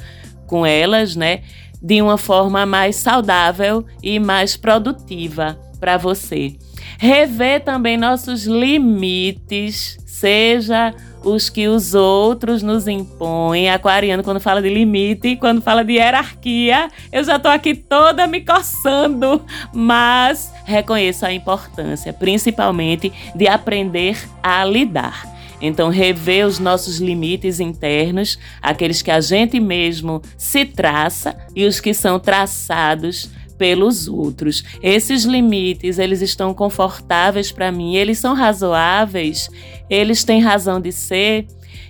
com 0.47 0.65
elas, 0.65 1.15
né? 1.15 1.41
De 1.81 2.01
uma 2.01 2.17
forma 2.17 2.65
mais 2.65 2.95
saudável 2.95 3.85
e 4.03 4.19
mais 4.19 4.55
produtiva 4.55 5.57
para 5.79 5.97
você. 5.97 6.55
Rever 6.99 7.63
também 7.63 7.97
nossos 7.97 8.45
limites, 8.45 9.97
seja 10.05 10.93
os 11.23 11.49
que 11.49 11.67
os 11.67 11.93
outros 11.93 12.61
nos 12.61 12.87
impõem. 12.87 13.69
Aquariano, 13.69 14.23
quando 14.23 14.39
fala 14.39 14.61
de 14.61 14.69
limite, 14.69 15.35
quando 15.35 15.61
fala 15.61 15.83
de 15.83 15.93
hierarquia, 15.93 16.89
eu 17.11 17.23
já 17.23 17.37
estou 17.37 17.51
aqui 17.51 17.75
toda 17.75 18.27
me 18.27 18.41
coçando, 18.41 19.43
mas 19.73 20.53
reconheço 20.65 21.25
a 21.25 21.33
importância, 21.33 22.13
principalmente, 22.13 23.11
de 23.35 23.47
aprender 23.47 24.17
a 24.41 24.63
lidar. 24.65 25.30
Então, 25.61 25.89
rever 25.89 26.45
os 26.45 26.57
nossos 26.59 26.99
limites 26.99 27.59
internos, 27.59 28.39
aqueles 28.61 29.01
que 29.01 29.11
a 29.11 29.21
gente 29.21 29.59
mesmo 29.59 30.21
se 30.37 30.65
traça 30.65 31.35
e 31.55 31.65
os 31.65 31.79
que 31.79 31.93
são 31.93 32.19
traçados 32.19 33.29
pelos 33.57 34.07
outros. 34.07 34.63
Esses 34.81 35.23
limites, 35.23 35.99
eles 35.99 36.19
estão 36.21 36.51
confortáveis 36.51 37.51
para 37.51 37.71
mim, 37.71 37.95
eles 37.95 38.17
são 38.17 38.33
razoáveis, 38.33 39.49
eles 39.87 40.23
têm 40.23 40.41
razão 40.41 40.81
de 40.81 40.91
ser. 40.91 41.45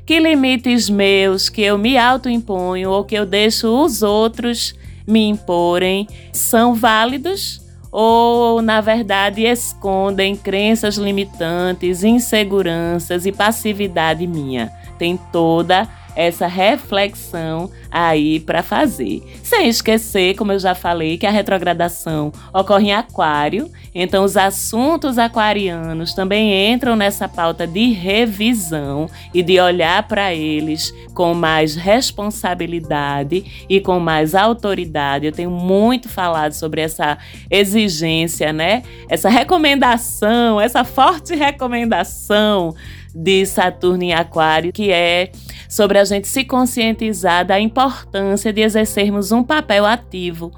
Que 0.06 0.20
limites 0.20 0.90
meus 0.90 1.48
que 1.48 1.62
eu 1.62 1.78
me 1.78 1.98
autoimponho 1.98 2.90
ou 2.90 3.06
que 3.06 3.16
eu 3.16 3.26
deixo 3.26 3.68
os 3.68 4.04
outros 4.04 4.76
me 5.08 5.26
imporem 5.26 6.08
são 6.34 6.76
válidos 6.76 7.61
ou, 7.92 8.62
na 8.62 8.80
verdade, 8.80 9.44
escondem 9.44 10.36
crenças 10.36 10.96
limitantes, 10.96 12.04
inseguranças 12.04 13.26
e 13.26 13.32
passividade 13.32 14.26
minha. 14.26 14.72
Tem 14.98 15.20
toda 15.32 15.88
essa 16.16 16.48
reflexão 16.48 17.72
aí 17.90 18.40
para 18.40 18.64
fazer. 18.64 19.22
Sem 19.44 19.68
esquecer, 19.68 20.36
como 20.36 20.52
eu 20.52 20.60
já 20.60 20.74
falei, 20.74 21.18
que 21.18 21.26
a 21.26 21.32
retrogradação 21.32 22.32
ocorre 22.54 22.88
em 22.88 22.94
Aquário, 22.94 23.70
então 23.94 24.24
os 24.24 24.38
assuntos 24.38 25.18
aquarianos 25.18 26.14
também 26.14 26.72
entram 26.72 26.96
nessa 26.96 27.28
pauta 27.28 27.68
de 27.68 27.92
revisão 27.92 29.10
e 29.34 29.44
de 29.44 29.60
olhar 29.60 30.08
para 30.08 30.34
eles 30.34 30.94
com 31.14 31.34
mais 31.34 31.76
responsabilidade 31.76 33.66
e 33.70 33.82
com 33.82 34.00
mais 34.00 34.34
autoridade. 34.34 35.26
Eu 35.26 35.32
tenho 35.34 35.52
muito 35.52 36.08
falado 36.08 36.54
sobre 36.54 36.82
essa 36.82 37.18
exigência, 37.50 38.54
né? 38.54 38.84
Essa 39.10 39.30
recomendação, 39.30 40.62
essa 40.62 40.86
forte 40.86 41.36
recomendação 41.36 42.74
de 43.14 43.46
Saturno 43.46 44.04
em 44.04 44.14
Aquário, 44.14 44.72
que 44.72 44.90
é 44.92 45.32
sobre 45.72 45.98
a 45.98 46.04
gente 46.04 46.28
se 46.28 46.44
conscientizar 46.44 47.46
da 47.46 47.58
importância 47.58 48.52
de 48.52 48.60
exercermos 48.60 49.32
um 49.32 49.42
papel 49.42 49.86
ativo 49.86 50.52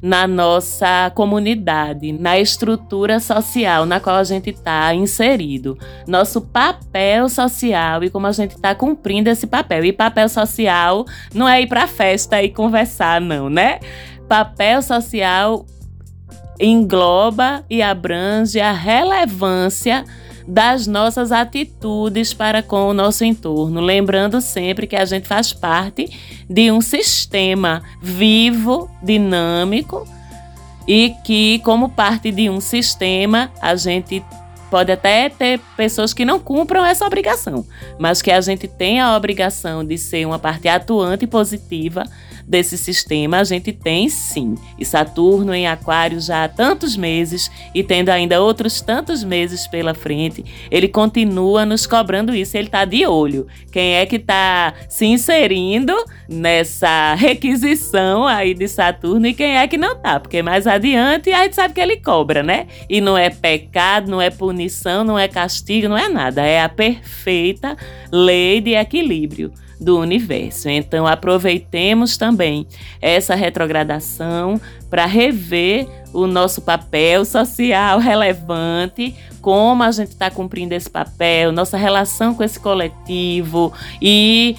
na 0.00 0.28
nossa 0.28 1.10
comunidade, 1.12 2.12
na 2.12 2.38
estrutura 2.38 3.18
social 3.18 3.84
na 3.84 3.98
qual 3.98 4.14
a 4.14 4.22
gente 4.22 4.50
está 4.50 4.94
inserido. 4.94 5.76
Nosso 6.06 6.40
papel 6.40 7.28
social 7.28 8.04
e 8.04 8.10
como 8.10 8.28
a 8.28 8.32
gente 8.32 8.52
está 8.52 8.72
cumprindo 8.72 9.28
esse 9.28 9.44
papel. 9.44 9.84
E 9.84 9.92
papel 9.92 10.28
social 10.28 11.04
não 11.34 11.48
é 11.48 11.60
ir 11.60 11.66
para 11.66 11.88
festa 11.88 12.40
e 12.40 12.48
conversar, 12.48 13.20
não, 13.20 13.50
né? 13.50 13.80
Papel 14.28 14.80
social 14.82 15.66
engloba 16.60 17.64
e 17.68 17.82
abrange 17.82 18.60
a 18.60 18.70
relevância 18.70 20.04
das 20.50 20.88
nossas 20.88 21.30
atitudes 21.30 22.34
para 22.34 22.60
com 22.60 22.88
o 22.88 22.92
nosso 22.92 23.24
entorno. 23.24 23.80
Lembrando 23.80 24.40
sempre 24.40 24.84
que 24.84 24.96
a 24.96 25.04
gente 25.04 25.28
faz 25.28 25.52
parte 25.52 26.10
de 26.48 26.72
um 26.72 26.80
sistema 26.80 27.82
vivo, 28.02 28.90
dinâmico 29.00 30.04
e 30.88 31.14
que, 31.24 31.60
como 31.60 31.88
parte 31.88 32.32
de 32.32 32.50
um 32.50 32.60
sistema, 32.60 33.52
a 33.62 33.76
gente 33.76 34.24
pode 34.68 34.90
até 34.90 35.28
ter 35.28 35.60
pessoas 35.76 36.12
que 36.12 36.24
não 36.24 36.40
cumpram 36.40 36.84
essa 36.84 37.06
obrigação, 37.06 37.64
mas 37.96 38.20
que 38.20 38.30
a 38.30 38.40
gente 38.40 38.66
tem 38.66 39.00
a 39.00 39.16
obrigação 39.16 39.84
de 39.84 39.96
ser 39.96 40.26
uma 40.26 40.38
parte 40.38 40.66
atuante 40.66 41.24
e 41.24 41.28
positiva 41.28 42.04
desse 42.50 42.76
sistema 42.76 43.38
a 43.38 43.44
gente 43.44 43.72
tem 43.72 44.08
sim. 44.08 44.56
E 44.76 44.84
Saturno 44.84 45.54
em 45.54 45.68
Aquário 45.68 46.20
já 46.20 46.44
há 46.44 46.48
tantos 46.48 46.96
meses 46.96 47.48
e 47.72 47.84
tendo 47.84 48.08
ainda 48.08 48.42
outros 48.42 48.80
tantos 48.80 49.22
meses 49.22 49.68
pela 49.68 49.94
frente, 49.94 50.44
ele 50.68 50.88
continua 50.88 51.64
nos 51.64 51.86
cobrando 51.86 52.34
isso. 52.34 52.56
Ele 52.56 52.66
está 52.66 52.84
de 52.84 53.06
olho. 53.06 53.46
Quem 53.70 53.94
é 53.94 54.04
que 54.04 54.16
está 54.16 54.74
se 54.88 55.06
inserindo 55.06 55.94
nessa 56.28 57.14
requisição 57.14 58.26
aí 58.26 58.52
de 58.52 58.66
Saturno 58.66 59.28
e 59.28 59.34
quem 59.34 59.56
é 59.56 59.68
que 59.68 59.78
não 59.78 59.94
tá? 59.94 60.18
Porque 60.18 60.42
mais 60.42 60.66
adiante 60.66 61.30
a 61.30 61.44
gente 61.44 61.54
sabe 61.54 61.72
que 61.72 61.80
ele 61.80 61.98
cobra, 61.98 62.42
né? 62.42 62.66
E 62.88 63.00
não 63.00 63.16
é 63.16 63.30
pecado, 63.30 64.10
não 64.10 64.20
é 64.20 64.28
punição, 64.28 65.04
não 65.04 65.16
é 65.16 65.28
castigo, 65.28 65.88
não 65.88 65.96
é 65.96 66.08
nada. 66.08 66.42
É 66.42 66.60
a 66.60 66.68
perfeita 66.68 67.76
lei 68.10 68.60
de 68.60 68.74
equilíbrio 68.74 69.52
do 69.80 69.98
universo. 69.98 70.68
Então, 70.68 71.06
aproveitemos 71.06 72.16
também 72.16 72.66
essa 73.00 73.34
retrogradação 73.34 74.60
para 74.90 75.06
rever 75.06 75.88
o 76.12 76.26
nosso 76.26 76.60
papel 76.60 77.24
social 77.24 77.98
relevante, 77.98 79.14
como 79.40 79.82
a 79.82 79.90
gente 79.90 80.10
está 80.10 80.30
cumprindo 80.30 80.74
esse 80.74 80.90
papel, 80.90 81.50
nossa 81.52 81.76
relação 81.76 82.34
com 82.34 82.42
esse 82.42 82.60
coletivo 82.60 83.72
e 84.02 84.56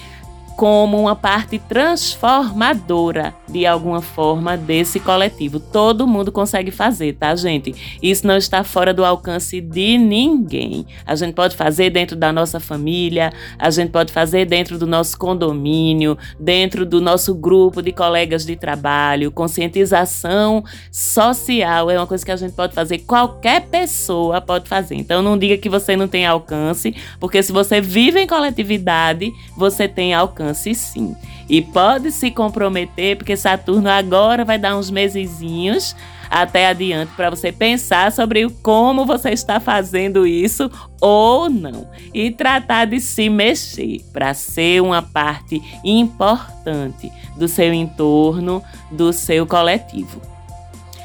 como 0.56 1.00
uma 1.00 1.14
parte 1.14 1.58
transformadora 1.58 3.34
de 3.52 3.66
alguma 3.66 4.00
forma 4.00 4.56
desse 4.56 4.98
coletivo. 4.98 5.60
Todo 5.60 6.06
mundo 6.06 6.32
consegue 6.32 6.70
fazer, 6.70 7.14
tá, 7.14 7.34
gente? 7.36 7.98
Isso 8.02 8.26
não 8.26 8.36
está 8.36 8.64
fora 8.64 8.94
do 8.94 9.04
alcance 9.04 9.60
de 9.60 9.98
ninguém. 9.98 10.86
A 11.04 11.14
gente 11.14 11.34
pode 11.34 11.54
fazer 11.54 11.90
dentro 11.90 12.16
da 12.16 12.32
nossa 12.32 12.58
família, 12.58 13.32
a 13.58 13.68
gente 13.70 13.90
pode 13.90 14.12
fazer 14.12 14.46
dentro 14.46 14.78
do 14.78 14.86
nosso 14.86 15.18
condomínio, 15.18 16.16
dentro 16.40 16.86
do 16.86 17.00
nosso 17.00 17.34
grupo 17.34 17.82
de 17.82 17.92
colegas 17.92 18.46
de 18.46 18.56
trabalho. 18.56 19.30
Conscientização 19.30 20.64
social 20.90 21.90
é 21.90 21.98
uma 21.98 22.06
coisa 22.06 22.24
que 22.24 22.32
a 22.32 22.36
gente 22.36 22.54
pode 22.54 22.74
fazer, 22.74 22.98
qualquer 23.00 23.66
pessoa 23.66 24.40
pode 24.40 24.68
fazer. 24.68 24.94
Então 24.94 25.20
não 25.22 25.36
diga 25.36 25.58
que 25.58 25.68
você 25.68 25.94
não 25.94 26.08
tem 26.08 26.24
alcance, 26.24 26.94
porque 27.20 27.42
se 27.42 27.52
você 27.52 27.80
vive 27.80 28.20
em 28.20 28.26
coletividade, 28.26 29.30
você 29.56 29.86
tem 29.86 30.14
alcance 30.14 30.74
sim. 30.74 31.14
E 31.48 31.60
pode 31.60 32.10
se 32.12 32.30
comprometer, 32.30 33.16
porque 33.16 33.36
Saturno 33.42 33.90
agora 33.90 34.44
vai 34.44 34.58
dar 34.58 34.76
uns 34.76 34.90
mesezinhos 34.90 35.94
até 36.30 36.66
adiante 36.68 37.12
para 37.14 37.28
você 37.28 37.52
pensar 37.52 38.10
sobre 38.10 38.48
como 38.62 39.04
você 39.04 39.30
está 39.30 39.60
fazendo 39.60 40.26
isso 40.26 40.70
ou 41.00 41.50
não 41.50 41.86
e 42.14 42.30
tratar 42.30 42.86
de 42.86 43.00
se 43.00 43.28
mexer 43.28 44.00
para 44.12 44.32
ser 44.32 44.80
uma 44.80 45.02
parte 45.02 45.60
importante 45.84 47.12
do 47.36 47.46
seu 47.46 47.74
entorno, 47.74 48.62
do 48.90 49.12
seu 49.12 49.46
coletivo. 49.46 50.31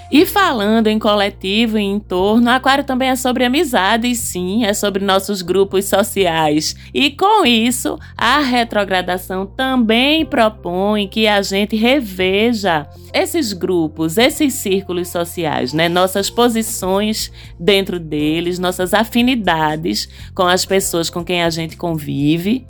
E 0.09 0.25
falando 0.25 0.87
em 0.87 0.97
coletivo 0.97 1.77
e 1.77 1.81
em 1.81 1.99
torno, 1.99 2.49
Aquário 2.49 2.85
também 2.85 3.09
é 3.09 3.15
sobre 3.15 3.43
amizade, 3.43 4.15
sim, 4.15 4.63
é 4.63 4.73
sobre 4.73 5.03
nossos 5.03 5.41
grupos 5.41 5.83
sociais. 5.83 6.77
E 6.93 7.11
com 7.11 7.45
isso, 7.45 7.99
a 8.17 8.39
retrogradação 8.39 9.45
também 9.45 10.25
propõe 10.25 11.09
que 11.09 11.27
a 11.27 11.41
gente 11.41 11.75
reveja 11.75 12.87
esses 13.13 13.51
grupos, 13.51 14.17
esses 14.17 14.53
círculos 14.53 15.09
sociais, 15.09 15.73
né? 15.73 15.89
Nossas 15.89 16.29
posições 16.29 17.29
dentro 17.59 17.99
deles, 17.99 18.59
nossas 18.59 18.93
afinidades 18.93 20.07
com 20.33 20.43
as 20.43 20.65
pessoas 20.65 21.09
com 21.09 21.21
quem 21.21 21.43
a 21.43 21.49
gente 21.49 21.75
convive. 21.75 22.65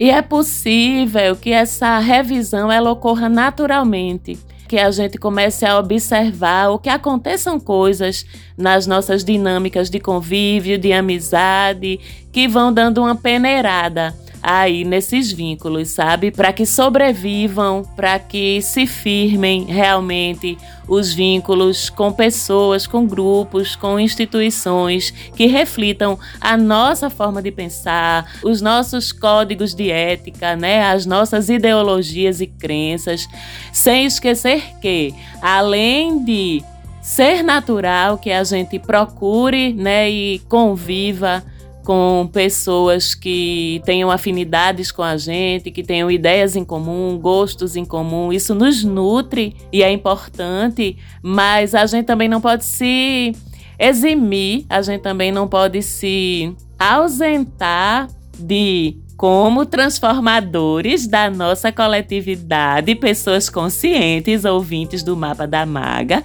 E 0.00 0.10
é 0.10 0.22
possível 0.22 1.36
que 1.36 1.52
essa 1.52 1.98
revisão 1.98 2.72
ela 2.72 2.90
ocorra 2.90 3.28
naturalmente 3.28 4.38
que 4.72 4.78
a 4.78 4.90
gente 4.90 5.18
comece 5.18 5.66
a 5.66 5.78
observar 5.78 6.70
ou 6.70 6.78
que 6.78 6.88
aconteçam 6.88 7.60
coisas 7.60 8.24
nas 8.62 8.86
nossas 8.86 9.24
dinâmicas 9.24 9.90
de 9.90 9.98
convívio, 9.98 10.78
de 10.78 10.92
amizade, 10.92 11.98
que 12.30 12.46
vão 12.46 12.72
dando 12.72 13.02
uma 13.02 13.16
peneirada 13.16 14.14
aí 14.40 14.84
nesses 14.84 15.30
vínculos, 15.32 15.90
sabe? 15.90 16.30
Para 16.30 16.52
que 16.52 16.64
sobrevivam, 16.64 17.84
para 17.94 18.18
que 18.18 18.62
se 18.62 18.86
firmem 18.86 19.64
realmente 19.64 20.56
os 20.88 21.12
vínculos 21.12 21.88
com 21.88 22.12
pessoas, 22.12 22.86
com 22.86 23.06
grupos, 23.06 23.76
com 23.76 24.00
instituições 24.00 25.12
que 25.36 25.46
reflitam 25.46 26.18
a 26.40 26.56
nossa 26.56 27.08
forma 27.08 27.40
de 27.40 27.52
pensar, 27.52 28.32
os 28.42 28.60
nossos 28.60 29.12
códigos 29.12 29.74
de 29.74 29.90
ética, 29.90 30.56
né? 30.56 30.84
As 30.84 31.04
nossas 31.06 31.48
ideologias 31.48 32.40
e 32.40 32.46
crenças, 32.46 33.28
sem 33.72 34.06
esquecer 34.06 34.62
que 34.80 35.14
além 35.40 36.24
de 36.24 36.64
ser 37.02 37.42
natural 37.42 38.16
que 38.16 38.30
a 38.30 38.44
gente 38.44 38.78
procure, 38.78 39.74
né, 39.74 40.08
e 40.08 40.38
conviva 40.48 41.44
com 41.84 42.30
pessoas 42.32 43.12
que 43.12 43.82
tenham 43.84 44.08
afinidades 44.08 44.92
com 44.92 45.02
a 45.02 45.16
gente, 45.16 45.70
que 45.72 45.82
tenham 45.82 46.08
ideias 46.08 46.54
em 46.54 46.64
comum, 46.64 47.18
gostos 47.18 47.74
em 47.74 47.84
comum. 47.84 48.32
Isso 48.32 48.54
nos 48.54 48.84
nutre 48.84 49.56
e 49.72 49.82
é 49.82 49.90
importante, 49.90 50.96
mas 51.20 51.74
a 51.74 51.84
gente 51.86 52.06
também 52.06 52.28
não 52.28 52.40
pode 52.40 52.64
se 52.64 53.32
eximir, 53.76 54.64
a 54.68 54.80
gente 54.80 55.00
também 55.00 55.32
não 55.32 55.48
pode 55.48 55.82
se 55.82 56.54
ausentar 56.78 58.08
de 58.38 58.96
como 59.16 59.66
transformadores 59.66 61.06
da 61.06 61.30
nossa 61.30 61.70
coletividade, 61.70 62.94
pessoas 62.94 63.48
conscientes, 63.48 64.44
ouvintes 64.44 65.02
do 65.02 65.16
mapa 65.16 65.46
da 65.46 65.64
maga, 65.66 66.22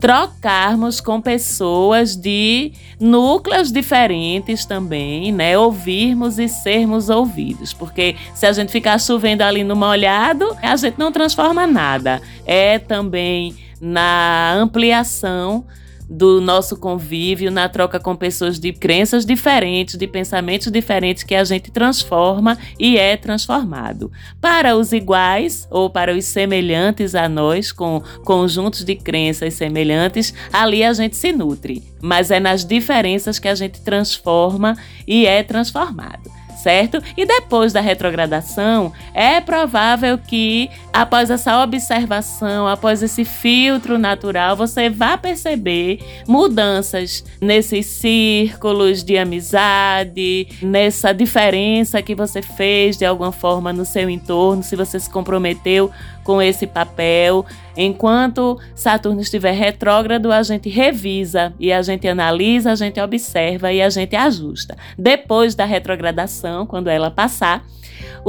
trocarmos 0.00 1.00
com 1.00 1.20
pessoas 1.20 2.14
de 2.14 2.72
núcleos 3.00 3.72
diferentes 3.72 4.64
também, 4.64 5.32
né? 5.32 5.58
Ouvirmos 5.58 6.38
e 6.38 6.48
sermos 6.48 7.08
ouvidos, 7.08 7.72
porque 7.72 8.14
se 8.34 8.46
a 8.46 8.52
gente 8.52 8.70
ficar 8.70 8.98
chovendo 9.00 9.42
ali 9.42 9.64
no 9.64 9.74
molhado, 9.74 10.56
a 10.62 10.76
gente 10.76 10.98
não 10.98 11.10
transforma 11.10 11.66
nada. 11.66 12.22
É 12.46 12.78
também 12.78 13.56
na 13.80 14.54
ampliação 14.54 15.64
do 16.08 16.40
nosso 16.40 16.76
convívio, 16.76 17.50
na 17.50 17.68
troca 17.68 18.00
com 18.00 18.16
pessoas 18.16 18.58
de 18.58 18.72
crenças 18.72 19.26
diferentes, 19.26 19.96
de 19.96 20.06
pensamentos 20.06 20.70
diferentes, 20.70 21.22
que 21.22 21.34
a 21.34 21.44
gente 21.44 21.70
transforma 21.70 22.56
e 22.78 22.96
é 22.96 23.16
transformado. 23.16 24.10
Para 24.40 24.76
os 24.76 24.92
iguais 24.92 25.68
ou 25.70 25.90
para 25.90 26.14
os 26.14 26.24
semelhantes 26.24 27.14
a 27.14 27.28
nós, 27.28 27.70
com 27.72 28.02
conjuntos 28.24 28.84
de 28.84 28.94
crenças 28.94 29.54
semelhantes, 29.54 30.32
ali 30.52 30.82
a 30.82 30.92
gente 30.92 31.16
se 31.16 31.32
nutre. 31.32 31.82
Mas 32.00 32.30
é 32.30 32.40
nas 32.40 32.64
diferenças 32.64 33.38
que 33.38 33.48
a 33.48 33.54
gente 33.54 33.80
transforma 33.80 34.76
e 35.06 35.26
é 35.26 35.42
transformado 35.42 36.37
certo? 36.58 37.02
E 37.16 37.24
depois 37.24 37.72
da 37.72 37.80
retrogradação, 37.80 38.92
é 39.14 39.40
provável 39.40 40.18
que 40.18 40.68
após 40.92 41.30
essa 41.30 41.62
observação, 41.62 42.66
após 42.66 43.02
esse 43.02 43.24
filtro 43.24 43.98
natural, 43.98 44.56
você 44.56 44.90
vá 44.90 45.16
perceber 45.16 46.00
mudanças 46.26 47.24
nesses 47.40 47.86
círculos 47.86 49.04
de 49.04 49.16
amizade, 49.16 50.48
nessa 50.60 51.12
diferença 51.12 52.02
que 52.02 52.14
você 52.14 52.42
fez 52.42 52.96
de 52.96 53.04
alguma 53.04 53.32
forma 53.32 53.72
no 53.72 53.84
seu 53.84 54.10
entorno, 54.10 54.62
se 54.62 54.74
você 54.74 54.98
se 54.98 55.08
comprometeu 55.08 55.90
com 56.28 56.42
esse 56.42 56.66
papel. 56.66 57.46
Enquanto 57.74 58.60
Saturno 58.74 59.22
estiver 59.22 59.52
retrógrado, 59.52 60.30
a 60.30 60.42
gente 60.42 60.68
revisa 60.68 61.54
e 61.58 61.72
a 61.72 61.80
gente 61.80 62.06
analisa, 62.06 62.70
a 62.70 62.74
gente 62.74 63.00
observa 63.00 63.72
e 63.72 63.80
a 63.80 63.88
gente 63.88 64.14
ajusta. 64.14 64.76
Depois 64.98 65.54
da 65.54 65.64
retrogradação, 65.64 66.66
quando 66.66 66.88
ela 66.88 67.10
passar, 67.10 67.64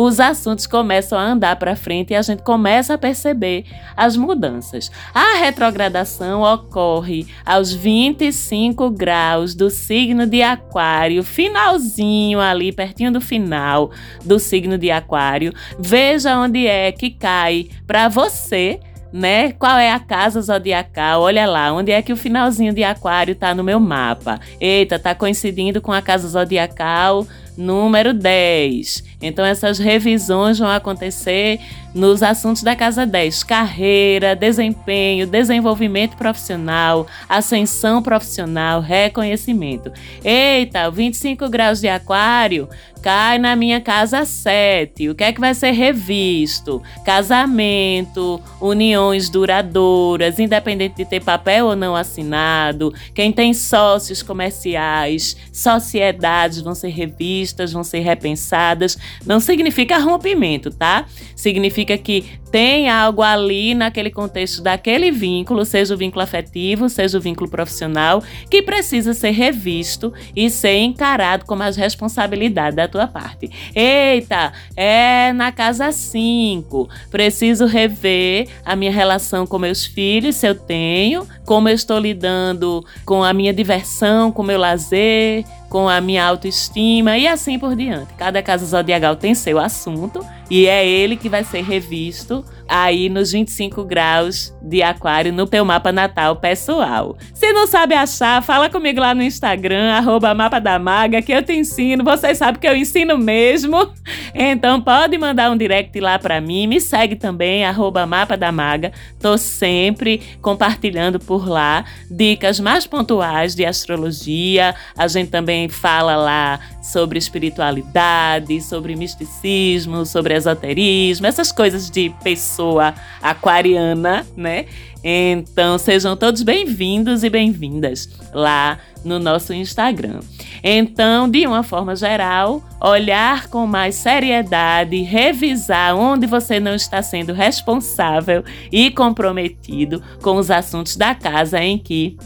os 0.01 0.17
assuntos 0.21 0.65
começam 0.65 1.19
a 1.19 1.23
andar 1.23 1.57
para 1.57 1.75
frente 1.75 2.11
e 2.11 2.15
a 2.15 2.21
gente 2.21 2.41
começa 2.41 2.93
a 2.93 2.97
perceber 2.97 3.65
as 3.97 4.15
mudanças. 4.15 4.89
A 5.13 5.39
retrogradação 5.39 6.41
ocorre 6.41 7.27
aos 7.45 7.73
25 7.73 8.91
graus 8.91 9.53
do 9.53 9.69
signo 9.69 10.25
de 10.25 10.41
Aquário, 10.41 11.21
finalzinho 11.21 12.39
ali, 12.39 12.71
pertinho 12.71 13.11
do 13.11 13.19
final 13.19 13.91
do 14.23 14.39
signo 14.39 14.77
de 14.77 14.89
Aquário. 14.89 15.51
Veja 15.77 16.37
onde 16.37 16.65
é 16.65 16.93
que 16.93 17.09
cai 17.09 17.67
para 17.85 18.07
você 18.07 18.79
né? 19.11 19.53
Qual 19.53 19.77
é 19.77 19.91
a 19.91 19.99
casa 19.99 20.39
zodiacal? 20.39 21.23
Olha 21.23 21.47
lá, 21.47 21.73
onde 21.73 21.91
é 21.91 21.99
que 21.99 22.13
o 22.13 22.15
finalzinho 22.15 22.71
de 22.71 22.83
Aquário 22.83 23.35
tá 23.35 23.55
no 23.55 23.63
meu 23.63 23.79
mapa? 23.79 24.39
Eita, 24.61 24.99
tá 24.99 25.15
coincidindo 25.15 25.81
com 25.81 25.91
a 25.91 25.99
casa 25.99 26.27
zodiacal 26.27 27.25
número 27.59 28.13
10. 28.13 29.03
Então, 29.21 29.45
essas 29.45 29.77
revisões 29.77 30.57
vão 30.57 30.69
acontecer 30.69 31.59
nos 31.99 32.23
assuntos 32.23 32.63
da 32.63 32.75
Casa 32.75 33.05
10: 33.05 33.43
carreira, 33.43 34.35
desempenho, 34.35 35.27
desenvolvimento 35.27 36.15
profissional, 36.15 37.05
ascensão 37.27 38.01
profissional, 38.01 38.81
reconhecimento. 38.81 39.91
Eita, 40.23 40.89
25 40.89 41.49
graus 41.49 41.81
de 41.81 41.89
Aquário 41.89 42.69
cai 43.01 43.37
na 43.37 43.55
minha 43.55 43.79
casa 43.81 44.25
7. 44.25 45.09
O 45.09 45.15
que 45.15 45.23
é 45.23 45.31
que 45.31 45.39
vai 45.39 45.53
ser 45.53 45.71
revisto? 45.71 46.81
Casamento, 47.05 48.41
uniões 48.59 49.29
duradouras, 49.29 50.39
independente 50.39 50.97
de 50.97 51.05
ter 51.05 51.23
papel 51.23 51.67
ou 51.67 51.75
não 51.75 51.95
assinado. 51.95 52.93
Quem 53.13 53.31
tem 53.31 53.53
sócios 53.53 54.21
comerciais, 54.21 55.35
sociedades 55.51 56.61
vão 56.61 56.75
ser 56.75 56.89
revistas, 56.89 57.73
vão 57.73 57.83
ser 57.83 57.99
repensadas. 57.99 58.97
Não 59.25 59.39
significa 59.39 59.97
rompimento, 59.97 60.69
tá? 60.71 61.05
Significa 61.35 61.88
que 61.97 62.39
tem 62.51 62.89
algo 62.89 63.21
ali 63.21 63.75
naquele 63.75 64.09
contexto 64.09 64.61
daquele 64.61 65.11
vínculo, 65.11 65.63
seja 65.63 65.93
o 65.93 65.97
vínculo 65.97 66.23
afetivo, 66.23 66.89
seja 66.89 67.17
o 67.17 67.21
vínculo 67.21 67.49
profissional, 67.49 68.23
que 68.49 68.61
precisa 68.61 69.13
ser 69.13 69.31
revisto 69.31 70.11
e 70.35 70.49
ser 70.49 70.77
encarado 70.79 71.45
como 71.45 71.63
as 71.63 71.75
responsabilidades 71.75 72.75
da 72.75 72.87
tua 72.87 73.07
parte. 73.07 73.49
Eita, 73.75 74.51
é 74.75 75.31
na 75.33 75.51
casa 75.51 75.91
5. 75.91 76.89
Preciso 77.11 77.65
rever 77.65 78.47
a 78.65 78.75
minha 78.75 78.91
relação 78.91 79.45
com 79.45 79.59
meus 79.59 79.85
filhos, 79.85 80.35
se 80.35 80.47
eu 80.47 80.55
tenho, 80.55 81.27
como 81.45 81.69
eu 81.69 81.75
estou 81.75 81.99
lidando 81.99 82.83
com 83.05 83.23
a 83.23 83.33
minha 83.33 83.53
diversão, 83.53 84.31
com 84.31 84.41
o 84.41 84.45
meu 84.45 84.57
lazer, 84.57 85.45
com 85.69 85.87
a 85.87 86.01
minha 86.01 86.25
autoestima 86.25 87.17
e 87.17 87.27
assim 87.27 87.59
por 87.59 87.75
diante. 87.75 88.13
Cada 88.15 88.41
casa 88.41 88.65
zodiacal 88.65 89.15
tem 89.15 89.35
seu 89.35 89.59
assunto 89.59 90.25
e 90.49 90.65
é 90.65 90.85
ele 90.85 91.15
que 91.15 91.29
vai 91.29 91.43
ser 91.43 91.63
revisto 91.63 92.43
aí 92.69 93.09
nos 93.09 93.31
25 93.31 93.83
graus 93.83 94.55
de 94.61 94.83
aquário 94.83 95.33
no 95.33 95.47
teu 95.47 95.65
mapa 95.65 95.91
natal 95.91 96.35
pessoal. 96.35 97.17
Se 97.33 97.51
não 97.51 97.65
sabe 97.65 97.95
achar, 97.95 98.43
fala 98.43 98.69
comigo 98.69 98.99
lá 98.99 99.15
no 99.15 99.23
Instagram, 99.23 99.91
arroba 99.91 100.35
mapa 100.35 100.59
da 100.59 100.77
maga, 100.77 101.21
que 101.21 101.31
eu 101.31 101.41
te 101.41 101.53
ensino. 101.53 102.03
Vocês 102.03 102.37
sabem 102.37 102.61
que 102.61 102.67
eu 102.67 102.75
ensino 102.75 103.17
mesmo. 103.17 103.91
Então 104.33 104.79
pode 104.79 105.17
mandar 105.17 105.49
um 105.49 105.57
direct 105.57 105.99
lá 105.99 106.19
para 106.19 106.39
mim. 106.39 106.67
Me 106.67 106.79
segue 106.79 107.15
também, 107.15 107.65
arroba 107.65 108.05
mapa 108.05 108.37
da 108.37 108.51
maga. 108.51 108.91
Tô 109.19 109.37
sempre 109.37 110.21
compartilhando 110.41 111.19
por 111.19 111.49
lá 111.49 111.83
dicas 112.09 112.59
mais 112.59 112.85
pontuais 112.85 113.55
de 113.55 113.65
astrologia. 113.65 114.75
A 114.95 115.07
gente 115.07 115.31
também 115.31 115.67
fala 115.67 116.15
lá 116.15 116.59
sobre 116.81 117.17
espiritualidade, 117.17 118.61
sobre 118.61 118.95
misticismo, 118.95 120.05
sobre 120.05 120.35
esoterismo, 120.35 121.27
essas 121.27 121.51
coisas 121.51 121.89
de 121.89 122.09
pessoa 122.23 122.93
aquariana, 123.21 124.25
né? 124.35 124.65
Então 125.03 125.77
sejam 125.77 126.15
todos 126.17 126.43
bem-vindos 126.43 127.23
e 127.23 127.29
bem-vindas 127.29 128.09
lá 128.33 128.79
no 129.03 129.17
nosso 129.17 129.53
Instagram. 129.53 130.19
Então, 130.61 131.29
de 131.29 131.47
uma 131.47 131.63
forma 131.63 131.95
geral, 131.95 132.61
olhar 132.81 133.47
com 133.47 133.65
mais 133.65 133.95
seriedade, 133.95 135.01
revisar 135.01 135.95
onde 135.95 136.27
você 136.27 136.59
não 136.59 136.75
está 136.75 137.01
sendo 137.01 137.31
responsável 137.31 138.43
e 138.71 138.91
comprometido 138.91 140.03
com 140.21 140.35
os 140.35 140.51
assuntos 140.51 140.97
da 140.97 141.15
casa 141.15 141.63
em 141.63 141.77
que 141.77 142.17